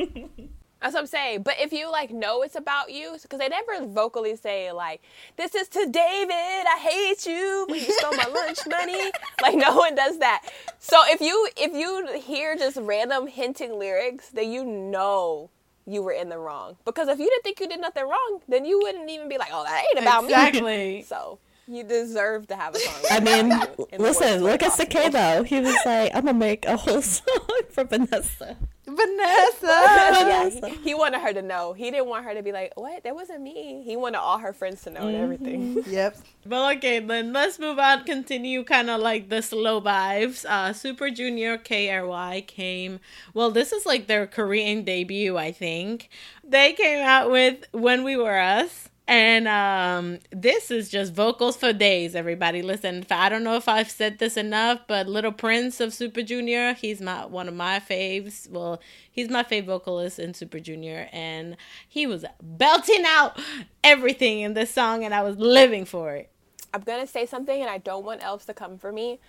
[0.80, 1.42] That's what I'm saying.
[1.44, 5.00] But if you like know it's about you, because they never vocally say like,
[5.38, 6.34] "This is to David.
[6.34, 7.66] I hate you.
[7.70, 9.10] You stole my lunch money."
[9.40, 10.42] Like no one does that.
[10.80, 15.48] So if you if you hear just random hinting lyrics, then you know
[15.86, 16.76] you were in the wrong.
[16.84, 19.50] Because if you didn't think you did nothing wrong, then you wouldn't even be like,
[19.52, 23.02] "Oh, that ain't about me." exactly So you deserve to have a song.
[23.10, 24.90] I mean, in the worst listen, look at possible.
[24.90, 25.42] Sakay though.
[25.42, 28.56] He was like, I'm gonna make a whole song for Vanessa.
[28.86, 31.72] vanessa yeah, he, he wanted her to know.
[31.72, 33.02] He didn't want her to be like, "What?
[33.04, 35.82] That wasn't me." He wanted all her friends to know and everything.
[35.94, 36.18] Yep.
[36.46, 38.04] Well, okay, then let's move on.
[38.04, 40.44] Continue kind of like the slow vibes.
[40.44, 43.00] Uh, Super Junior KRY came.
[43.32, 46.10] Well, this is like their Korean debut, I think.
[46.42, 51.74] They came out with "When We Were Us." And um, this is just vocals for
[51.74, 52.62] days, everybody.
[52.62, 56.72] Listen, I don't know if I've said this enough, but Little Prince of Super Junior,
[56.72, 58.48] he's my one of my faves.
[58.48, 58.80] Well,
[59.10, 63.38] he's my fave vocalist in Super Junior, and he was belting out
[63.82, 66.30] everything in this song, and I was living for it.
[66.72, 69.20] I'm gonna say something, and I don't want Elves to come for me.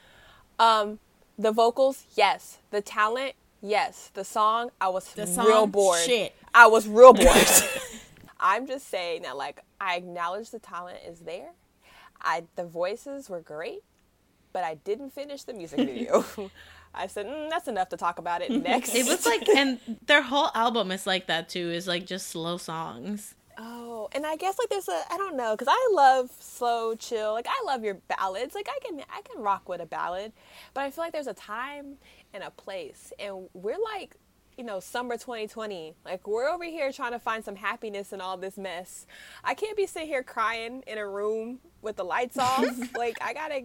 [0.57, 0.99] Um,
[1.37, 2.59] the vocals, yes.
[2.71, 4.09] The talent, yes.
[4.13, 5.99] The song, I was The real song, bored.
[5.99, 6.33] shit.
[6.53, 7.27] I was real bored.
[8.39, 11.51] I'm just saying that, like, I acknowledge the talent is there.
[12.21, 13.83] I the voices were great,
[14.53, 16.25] but I didn't finish the music video.
[16.93, 18.95] I said mm, that's enough to talk about it next.
[18.95, 21.69] It was like, and their whole album is like that too.
[21.69, 23.35] Is like just slow songs.
[23.57, 27.33] Oh, and I guess like there's a I don't know because I love slow chill
[27.33, 30.33] like I love your ballads like I can I can rock with a ballad,
[30.73, 31.95] but I feel like there's a time
[32.33, 34.15] and a place, and we're like
[34.57, 38.37] you know summer 2020 like we're over here trying to find some happiness in all
[38.37, 39.05] this mess.
[39.43, 42.65] I can't be sitting here crying in a room with the lights off.
[42.97, 43.63] like I gotta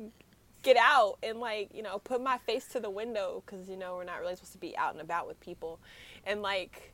[0.63, 3.97] get out and like you know put my face to the window because you know
[3.97, 5.81] we're not really supposed to be out and about with people,
[6.27, 6.93] and like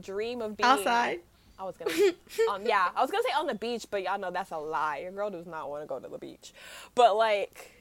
[0.00, 1.20] dream of being Outside.
[1.58, 1.90] I was gonna,
[2.50, 4.98] um, yeah, I was gonna say on the beach, but y'all know that's a lie.
[4.98, 6.52] Your girl does not want to go to the beach.
[6.94, 7.75] But like,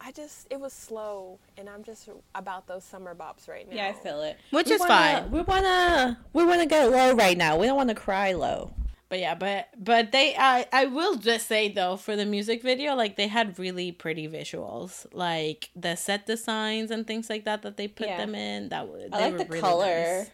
[0.00, 3.76] I just, it was slow, and I'm just about those summer bops right now.
[3.76, 4.36] Yeah, I feel it.
[4.50, 4.92] Which We is wanna-
[5.22, 5.30] fine.
[5.30, 7.56] We wanna we wanna get low right now.
[7.58, 8.72] We don't want to cry low.
[9.08, 12.94] But yeah, but but they I I will just say though for the music video
[12.94, 17.76] like they had really pretty visuals like the set designs and things like that that
[17.76, 18.16] they put Yeah.
[18.18, 20.26] them in that would I like the color,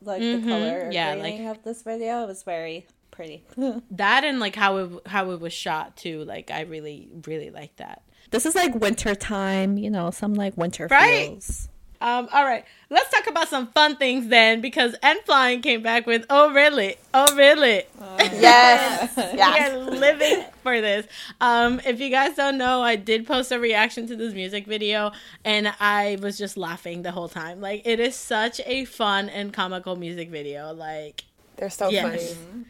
[0.00, 0.88] like Mhm, the color.
[0.92, 3.44] yeah, Yeah, like- of this video it was very pretty.
[3.90, 7.74] that and like how it how it was shot too like I really really like
[7.76, 8.02] that.
[8.30, 11.26] This is like winter time, you know, some like winter Right.
[11.28, 11.68] feels.
[12.02, 16.24] Um, all right, let's talk about some fun things then, because N.Flying came back with
[16.30, 17.82] "Oh really, oh really."
[18.38, 19.70] Yes, We yes.
[19.70, 21.06] are living for this.
[21.42, 25.12] Um, if you guys don't know, I did post a reaction to this music video,
[25.44, 27.60] and I was just laughing the whole time.
[27.60, 30.72] Like, it is such a fun and comical music video.
[30.72, 31.24] Like,
[31.56, 32.04] They're so Yes.
[32.04, 32.64] funny.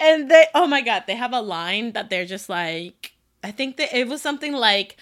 [0.00, 3.12] and they, oh my god, they have a line that they're just like,
[3.46, 4.96] I think that it was something like,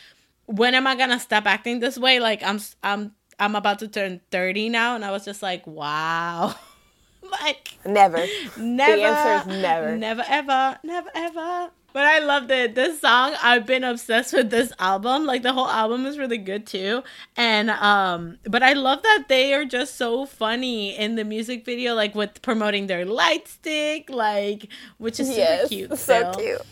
[0.47, 4.21] "When am I gonna stop acting this way?" Like, I'm, I'm, I'm about to turn
[4.31, 6.55] thirty now, and I was just like, wow.
[7.43, 8.23] like Never.
[8.59, 8.97] Never.
[8.97, 9.97] The answer is never.
[9.97, 10.79] Never ever.
[10.85, 11.71] Never ever.
[11.95, 12.75] But I loved it.
[12.75, 15.27] This song, I've been obsessed with this album.
[15.27, 17.03] Like the whole album is really good too.
[17.37, 21.95] And um but I love that they are just so funny in the music video,
[21.95, 24.69] like with promoting their light stick, like
[24.99, 25.91] which is super Yes, cute.
[25.91, 26.33] so still.
[26.35, 26.63] cute.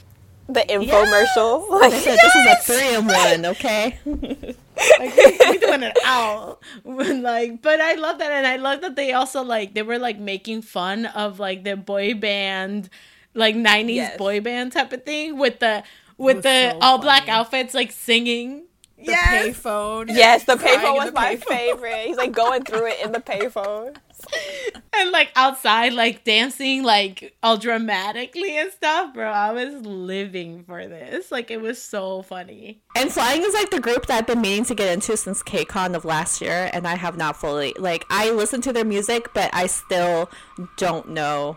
[0.53, 3.98] The infomercial, like So this is a three in one, okay?
[4.98, 8.96] like we, we doing it out like but i love that and i love that
[8.96, 12.88] they also like they were like making fun of like the boy band
[13.34, 14.16] like 90s Yes.
[14.18, 15.84] boy band type of thing with the
[16.16, 18.64] with the so all black outfits like singing
[18.96, 20.07] The yes payphone.
[20.09, 21.48] yes, the Crying payphone was the my payphone.
[21.48, 22.07] favorite.
[22.07, 23.96] He's like going through it in the payphone.
[24.98, 30.86] and like outside like dancing like all dramatically and stuff bro i was living for
[30.86, 34.64] this like it was so funny N.Flying is like the group that I've been meaning
[34.66, 38.30] to get into since KCON of last year, and I have not fully like I
[38.30, 40.30] listen to their music, but I still
[40.76, 41.56] don't know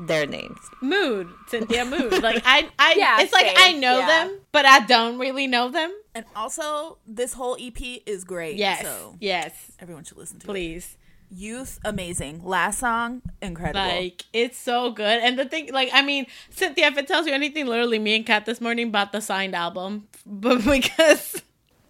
[0.00, 0.58] their names.
[0.80, 3.56] mood cynthia mood like i i Yeah, it's like same.
[3.58, 4.06] i know Yeah.
[4.06, 8.56] them but i don't really know them And also, this whole EP is great.
[8.56, 10.50] yes So yes everyone should listen to it.
[10.50, 10.96] please
[11.32, 12.42] Youth, amazing.
[12.44, 13.80] Last song, incredible.
[13.80, 17.32] Like it's so good, and the thing, like, I mean, Cynthia, if it tells you
[17.32, 21.40] anything, literally, me and Kat this morning bought the signed album, but because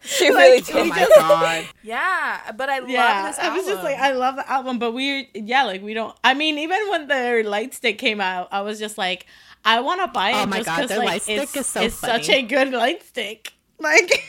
[0.03, 0.75] She really Like, did.
[0.75, 1.65] we Oh my just- god.
[1.83, 4.93] yeah, but I yeah, love this I was just like, I love the album, but
[4.93, 6.15] we, yeah, like we don't.
[6.23, 9.25] I mean, even when their light stick came out, I was just like,
[9.65, 10.43] I want to buy oh it.
[10.43, 12.73] Oh my just God, 'cause, their like, light stick is so it's such a good
[12.73, 13.53] light stick.
[13.79, 14.23] Like,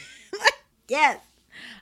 [0.88, 1.20] yes.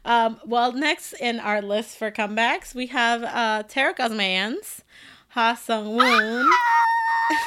[0.06, 4.84] Um, well, next in our list for comebacks, we have uh, Terica's Man's
[5.30, 6.46] Ha Sung Woon.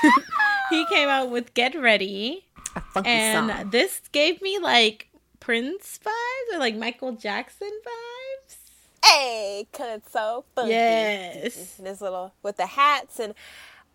[0.71, 2.45] he came out with Get Ready,
[2.77, 3.71] A funky and song.
[3.71, 5.09] this gave me like
[5.41, 8.57] Prince vibes or like Michael Jackson vibes.
[9.05, 10.71] Hey, cause it's so funky.
[10.71, 11.75] Yes.
[11.77, 13.35] this little with the hats and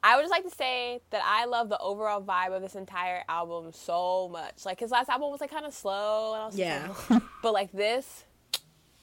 [0.03, 3.23] I would just like to say that I love the overall vibe of this entire
[3.27, 4.65] album so much.
[4.65, 6.93] Like his last album was like kind of slow and I was Yeah.
[7.09, 8.25] like, but like this,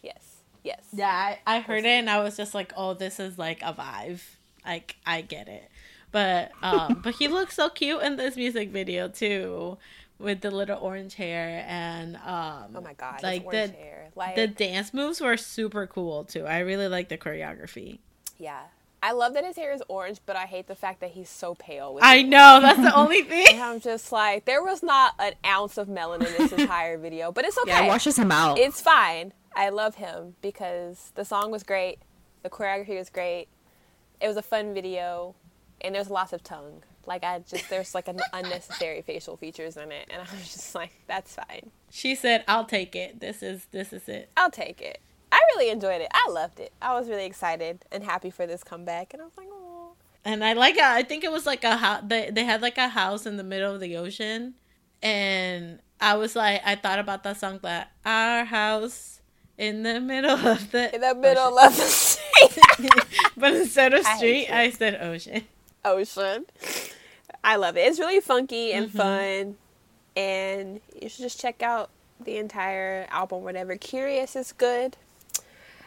[0.05, 0.85] yes, yes.
[0.93, 1.09] Yeah,
[1.47, 4.21] I, I heard it and I was just like, oh, this is like a vibe.
[4.65, 5.69] Like I get it.
[6.13, 9.79] But um but he looks so cute in this music video too.
[10.19, 14.11] With the little orange hair and um Oh my god, like the hair.
[14.15, 16.47] Like the dance moves were super cool too.
[16.47, 17.99] I really like the choreography.
[18.39, 18.61] yeah.
[19.03, 21.55] I love that his hair is orange, but I hate the fact that he's so
[21.55, 21.93] pale.
[21.93, 22.27] With I it.
[22.27, 23.49] know that's the only thing.
[23.51, 27.31] And I'm just like, there was not an ounce of melanin in this entire video,
[27.31, 27.71] but it's okay.
[27.73, 28.57] Yeah, it washes him out.
[28.59, 29.35] It's fine.
[29.57, 31.99] I love him because the song was great,
[32.43, 33.49] the choreography was great,
[34.21, 35.35] it was a fun video,
[35.81, 36.83] and there's lots of tongue.
[37.07, 40.75] Like I just there's like an unnecessary facial features in it, and I was just
[40.75, 41.71] like, that's fine.
[41.91, 43.21] She said, "I'll take it.
[43.21, 45.01] This is this is it." I'll take it.
[45.31, 46.09] I really enjoyed it.
[46.15, 46.73] I loved it.
[46.81, 49.95] I was really excited and happy for this comeback, and I was like, oh.
[50.25, 50.85] And I like it.
[50.85, 52.03] I think it was like a house.
[52.07, 54.55] They they had like a house in the middle of the ocean,
[55.03, 59.21] and I was like, I thought about that song that our house
[59.59, 62.49] in the middle of the In the middle of the sea.
[63.37, 64.55] but instead of street, you.
[64.55, 65.45] I said ocean.
[65.85, 66.47] ocean.
[67.43, 67.81] I love it.
[67.81, 68.99] It's really funky and Mm-hmm.
[68.99, 69.57] fun,
[70.17, 71.91] and you should just check out
[72.21, 73.43] the entire album.
[73.43, 73.77] Whatever.
[73.77, 74.97] Curious is good.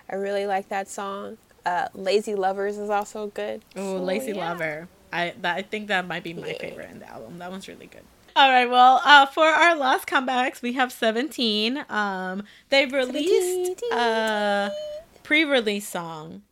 [0.10, 1.38] I really like that song.
[1.66, 3.62] Uh, Lazy Lovers is also good.
[3.76, 4.50] Oh, So, Lazy yeah.
[4.52, 4.88] Lover.
[5.12, 6.58] I that, I think that might be my Yeah.
[6.60, 7.40] favorite in the album.
[7.40, 8.04] That one's really good.
[8.38, 11.84] All right, well, uh, for our last comebacks, we have 17.
[11.90, 14.72] Um, they've released a
[15.24, 16.44] pre-release song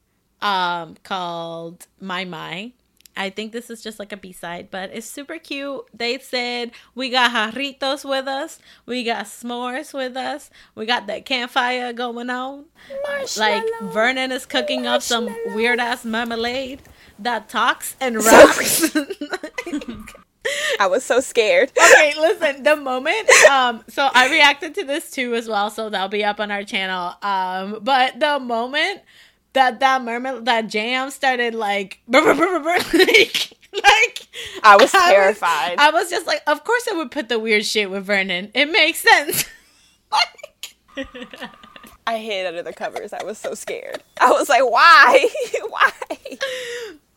[0.41, 2.71] um, called My My.
[3.15, 5.85] I think this is just like a B-side, but it's super cute.
[5.93, 8.57] They said we got jarritos with us,
[8.87, 12.65] we got s'mores with us, we got that campfire going on.
[13.37, 16.81] Like Vernon is cooking up some weird ass marmalade
[17.19, 18.91] that talks and rocks.
[20.79, 21.71] I was so scared.
[21.77, 26.09] okay, listen, the moment um so I reacted to this too as well, so that'll
[26.09, 27.13] be up on our channel.
[27.21, 29.01] Um but the moment
[29.53, 34.27] that that mermaid that jam started like like, like
[34.63, 35.75] I was I terrified.
[35.77, 38.51] I was just like, of course I would put the weird shit with Vernon.
[38.53, 39.45] It makes sense.
[40.11, 41.09] like
[42.07, 43.13] I hid under the covers.
[43.13, 44.03] I was so scared.
[44.21, 45.27] I was like, why?
[45.69, 45.91] why?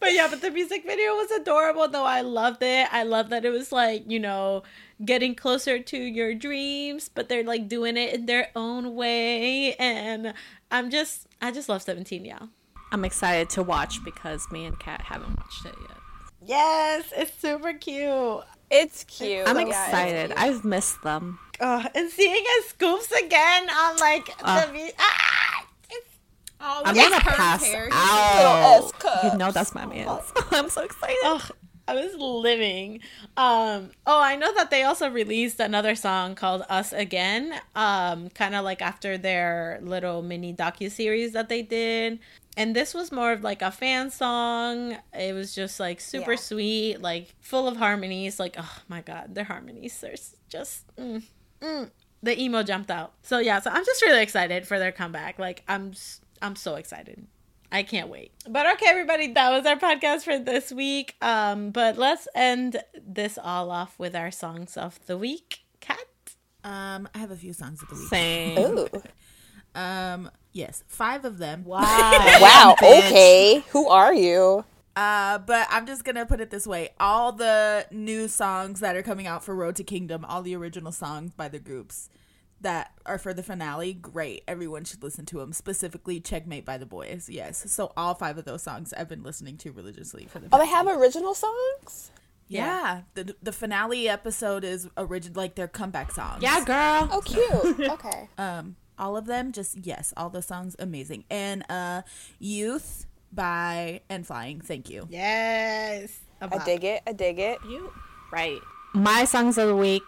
[0.01, 2.05] But yeah, but the music video was adorable though.
[2.05, 2.86] I loved it.
[2.92, 4.62] I love that it was like, you know,
[5.05, 9.74] getting closer to your dreams, but they're like doing it in their own way.
[9.74, 10.34] And
[10.70, 12.38] I'm just I just love 17, yeah.
[12.92, 15.99] I'm excited to watch because me and Kat haven't watched it yet.
[16.46, 18.42] Yes, it's super cute.
[18.70, 19.46] It's cute.
[19.49, 20.26] I'm Yeah, excited.
[20.28, 20.38] cute.
[20.40, 21.38] I've missed them.
[21.61, 24.64] Uh, and seeing S.Coups again on like Uh.
[24.66, 25.27] the vi- ah, it's
[26.61, 27.88] Oh, I'm yes, gonna pass hair.
[27.92, 28.92] Out.
[29.32, 30.09] You know that's my man.
[30.50, 31.16] I'm so excited.
[31.24, 31.50] Ugh,
[31.86, 33.00] I was living.
[33.36, 38.54] Um, oh, I know that they also released another song called "Us Again," um, kind
[38.54, 42.18] of like after their little mini docu series that they did.
[42.56, 44.96] And this was more of like a fan song.
[45.14, 46.38] It was just like super Yeah.
[46.38, 48.40] sweet, like full of harmonies.
[48.40, 50.16] Like, oh my god, their harmonies are
[50.48, 50.84] just.
[50.96, 51.22] Mm,
[51.62, 51.90] mm.
[52.20, 53.12] The emo jumped out.
[53.22, 55.38] So yeah, so I'm just really excited for their comeback.
[55.38, 57.26] Like, I'm s- I'm so excited.
[57.70, 58.32] I can't wait.
[58.49, 61.16] But okay, everybody, that was our podcast for this week.
[61.20, 65.61] Um, but let's end this all off with our songs of the week.
[65.80, 65.99] Kat.
[66.64, 68.09] Um, I have a few songs of the week.
[68.09, 68.59] Same.
[68.59, 68.89] Ooh.
[69.74, 71.64] Um, yes, five of them.
[71.64, 71.80] Wow.
[72.41, 72.74] Wow.
[72.82, 73.64] Okay.
[73.70, 74.64] Who are you?
[74.97, 79.03] Uh, but I'm just gonna put it this way: all the new songs that are
[79.03, 82.09] coming out for Road to Kingdom, all the original songs by the groups
[82.61, 84.42] that are for the finale, great.
[84.48, 85.52] Everyone should listen to them.
[85.52, 87.28] Specifically, Checkmate by the Boys.
[87.30, 90.48] Yes, so all five of those songs I've been listening to religiously for the.
[90.52, 90.96] Oh, they have week.
[90.96, 92.11] original songs?
[92.48, 93.02] yeah.
[93.14, 96.42] The the finale episode is original, like their comeback songs.
[96.42, 97.09] Yeah, girl.
[97.12, 97.90] Oh, cute.
[97.90, 98.28] Okay.
[98.38, 101.24] Um, all of them, just yes, all the songs amazing.
[101.30, 102.02] And uh,
[102.38, 104.61] Youth by N.Flying.
[104.61, 105.06] Thank you.
[105.11, 106.18] Yes.
[106.40, 107.02] I dig it.
[107.06, 107.59] I dig it.
[107.68, 107.92] You
[108.32, 108.59] right.
[108.94, 110.02] My songs of the week.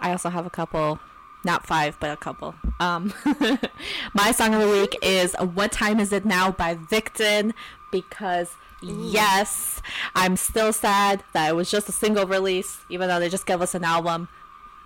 [0.00, 0.98] I also have a couple,
[1.44, 2.54] not five, but a couple.
[2.80, 3.12] Um,
[4.14, 7.52] my song of the week is "What Time Is It Now" by VICTON
[7.90, 9.80] because yes,
[10.14, 13.60] I'm still sad that it was just a single release, even though they just gave
[13.60, 14.28] us an album.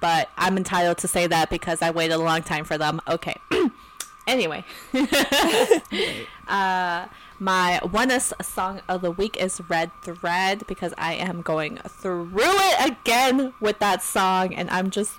[0.01, 3.01] But I'm entitled to say that because I waited a long time for them.
[3.09, 3.37] Okay.
[4.27, 4.65] anyway.
[6.49, 7.07] Uh,
[7.39, 12.91] my ONEUS song of the week is Red Thread because I am going through it
[12.91, 15.13] again with that song and I'm just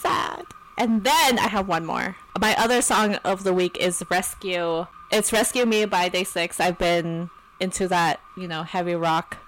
[0.00, 0.44] sad.
[0.78, 2.16] And then I have one more.
[2.40, 4.86] My other song of the week is Rescue.
[5.12, 6.58] It's Rescue Me by Day 6.
[6.58, 7.28] I've been
[7.60, 9.38] into that, you know, heavy rock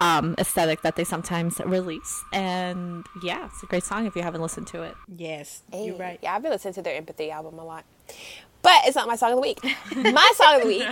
[0.00, 2.22] um aesthetic that they sometimes release.
[2.32, 4.94] And yeah, it's a great song if you haven't listened to it.
[5.16, 5.62] Yes.
[5.72, 6.18] Hey, You're right.
[6.22, 7.84] Yeah, I've been listening to their Empathy album a lot.
[8.62, 9.62] But it's not my song of the week.
[9.96, 10.86] my song of the week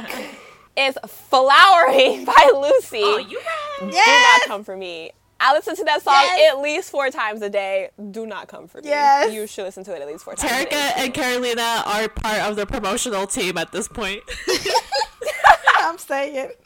[0.77, 3.01] is Flowering by Lucy.
[3.03, 3.91] Oh, you right.
[3.91, 5.13] Do not come for me.
[5.39, 6.53] I listen to that song Yes.
[6.55, 7.91] at least four times a day.
[8.11, 8.89] Do not come for me.
[8.89, 9.33] Yes.
[9.35, 10.93] You should listen to it at least four times a Terica day.
[10.97, 14.23] and Carolina are part of the promotional team at this point.
[15.79, 16.51] I'm saying.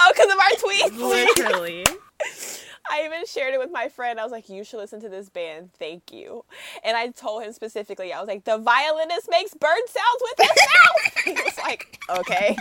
[0.00, 0.98] Oh, because of our tweets.
[1.38, 1.84] Literally.
[2.90, 4.18] I even shared it with my friend.
[4.18, 5.70] I was like, "You should listen to this band.
[5.78, 6.44] Thank you."
[6.82, 8.12] And I told him specifically.
[8.12, 12.56] I was like, "The violinist makes bird sounds with his mouth." he was like, "Okay."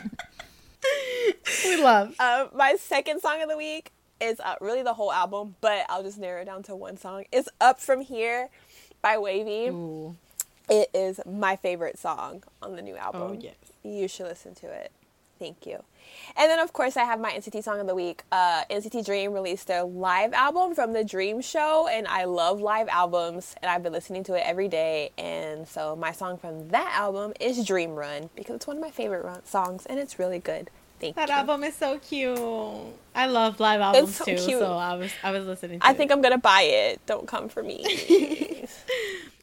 [1.65, 2.13] we love.
[2.19, 3.91] Um, my second song of the week
[4.21, 7.25] is uh, really the whole album, but I'll just narrow it down to one song.
[7.31, 8.49] It's "Up From Here"
[9.01, 9.69] by WayV.
[9.69, 10.15] Ooh.
[10.69, 13.21] It is my favorite song on the new album.
[13.21, 13.55] Oh, yes.
[13.83, 14.91] You should listen to it.
[15.39, 15.83] Thank you.
[16.37, 18.23] And then, of course, I have my NCT song of the week.
[18.31, 22.87] Uh, NCT Dream released their live album from the Dream Show, and I love live
[22.89, 25.11] albums, and I've been listening to it every day.
[25.17, 28.91] And so, my song from that album is Dream Run because it's one of my
[28.91, 30.69] favorite run- songs, and it's really good.
[30.99, 31.35] Thank That you.
[31.35, 32.37] album is so cute.
[33.15, 34.35] I love live albums so too.
[34.35, 34.59] cute.
[34.59, 35.97] So I was I was listening to I it.
[35.97, 37.05] think I'm gonna buy it.
[37.05, 38.65] Don't come for me.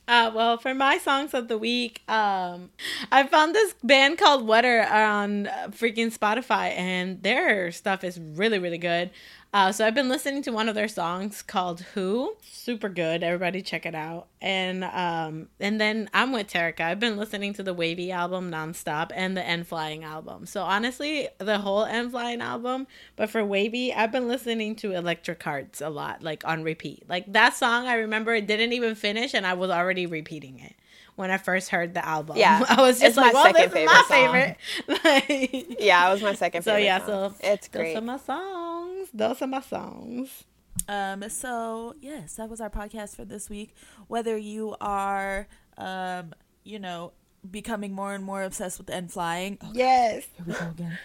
[0.09, 2.70] Uh, well, for my songs of the week, um,
[3.11, 8.78] I found this band called Wetter on freaking Spotify, and their stuff is really, really
[8.78, 9.11] good.
[9.57, 13.22] Uh, so I've been listening to one of their songs called "Who." Super good.
[13.22, 14.26] Everybody check it out.
[14.42, 16.82] And um, and then I'm with Terica.
[16.82, 20.44] I've been listening to the WayV album nonstop and the N.Flying album.
[20.44, 22.86] So honestly, the whole N.Flying album.
[23.16, 27.09] But for WayV, I've been listening to Electric Hearts a lot, like on repeat.
[27.09, 30.74] Like that song, I remember it didn't even finish, and I was already repeating it
[31.14, 32.36] when I first heard the album.
[32.36, 35.04] Yeah, I was just it's like, my "Well, this second is my favorite favorite."
[35.70, 36.84] Like- yeah, it was my second so favorite.
[36.84, 37.30] yeah, song.
[37.30, 37.96] so it's Those great.
[37.96, 38.76] are my songs.
[39.14, 40.44] Those are my songs.
[40.88, 43.74] Um, so yes, that was our podcast for this week.
[44.09, 46.34] Whether you are, um,
[46.64, 47.12] you know,
[47.51, 50.26] becoming more and more obsessed with N.Flying, oh, Yes.
[50.36, 50.99] here we go again.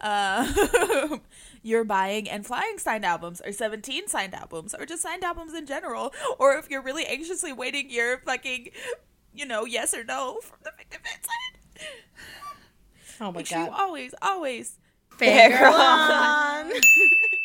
[0.00, 1.18] Uh,
[1.62, 6.14] you're buying N.Flying signed albums, or 17 signed albums, or just signed albums in general,
[6.38, 8.70] or if you're really anxiously waiting your fucking,
[9.34, 11.86] you know, yes or no from the victim side.
[13.20, 13.78] Oh my Make sure you god.
[13.80, 14.78] always, always
[15.20, 16.72] Fangirl on.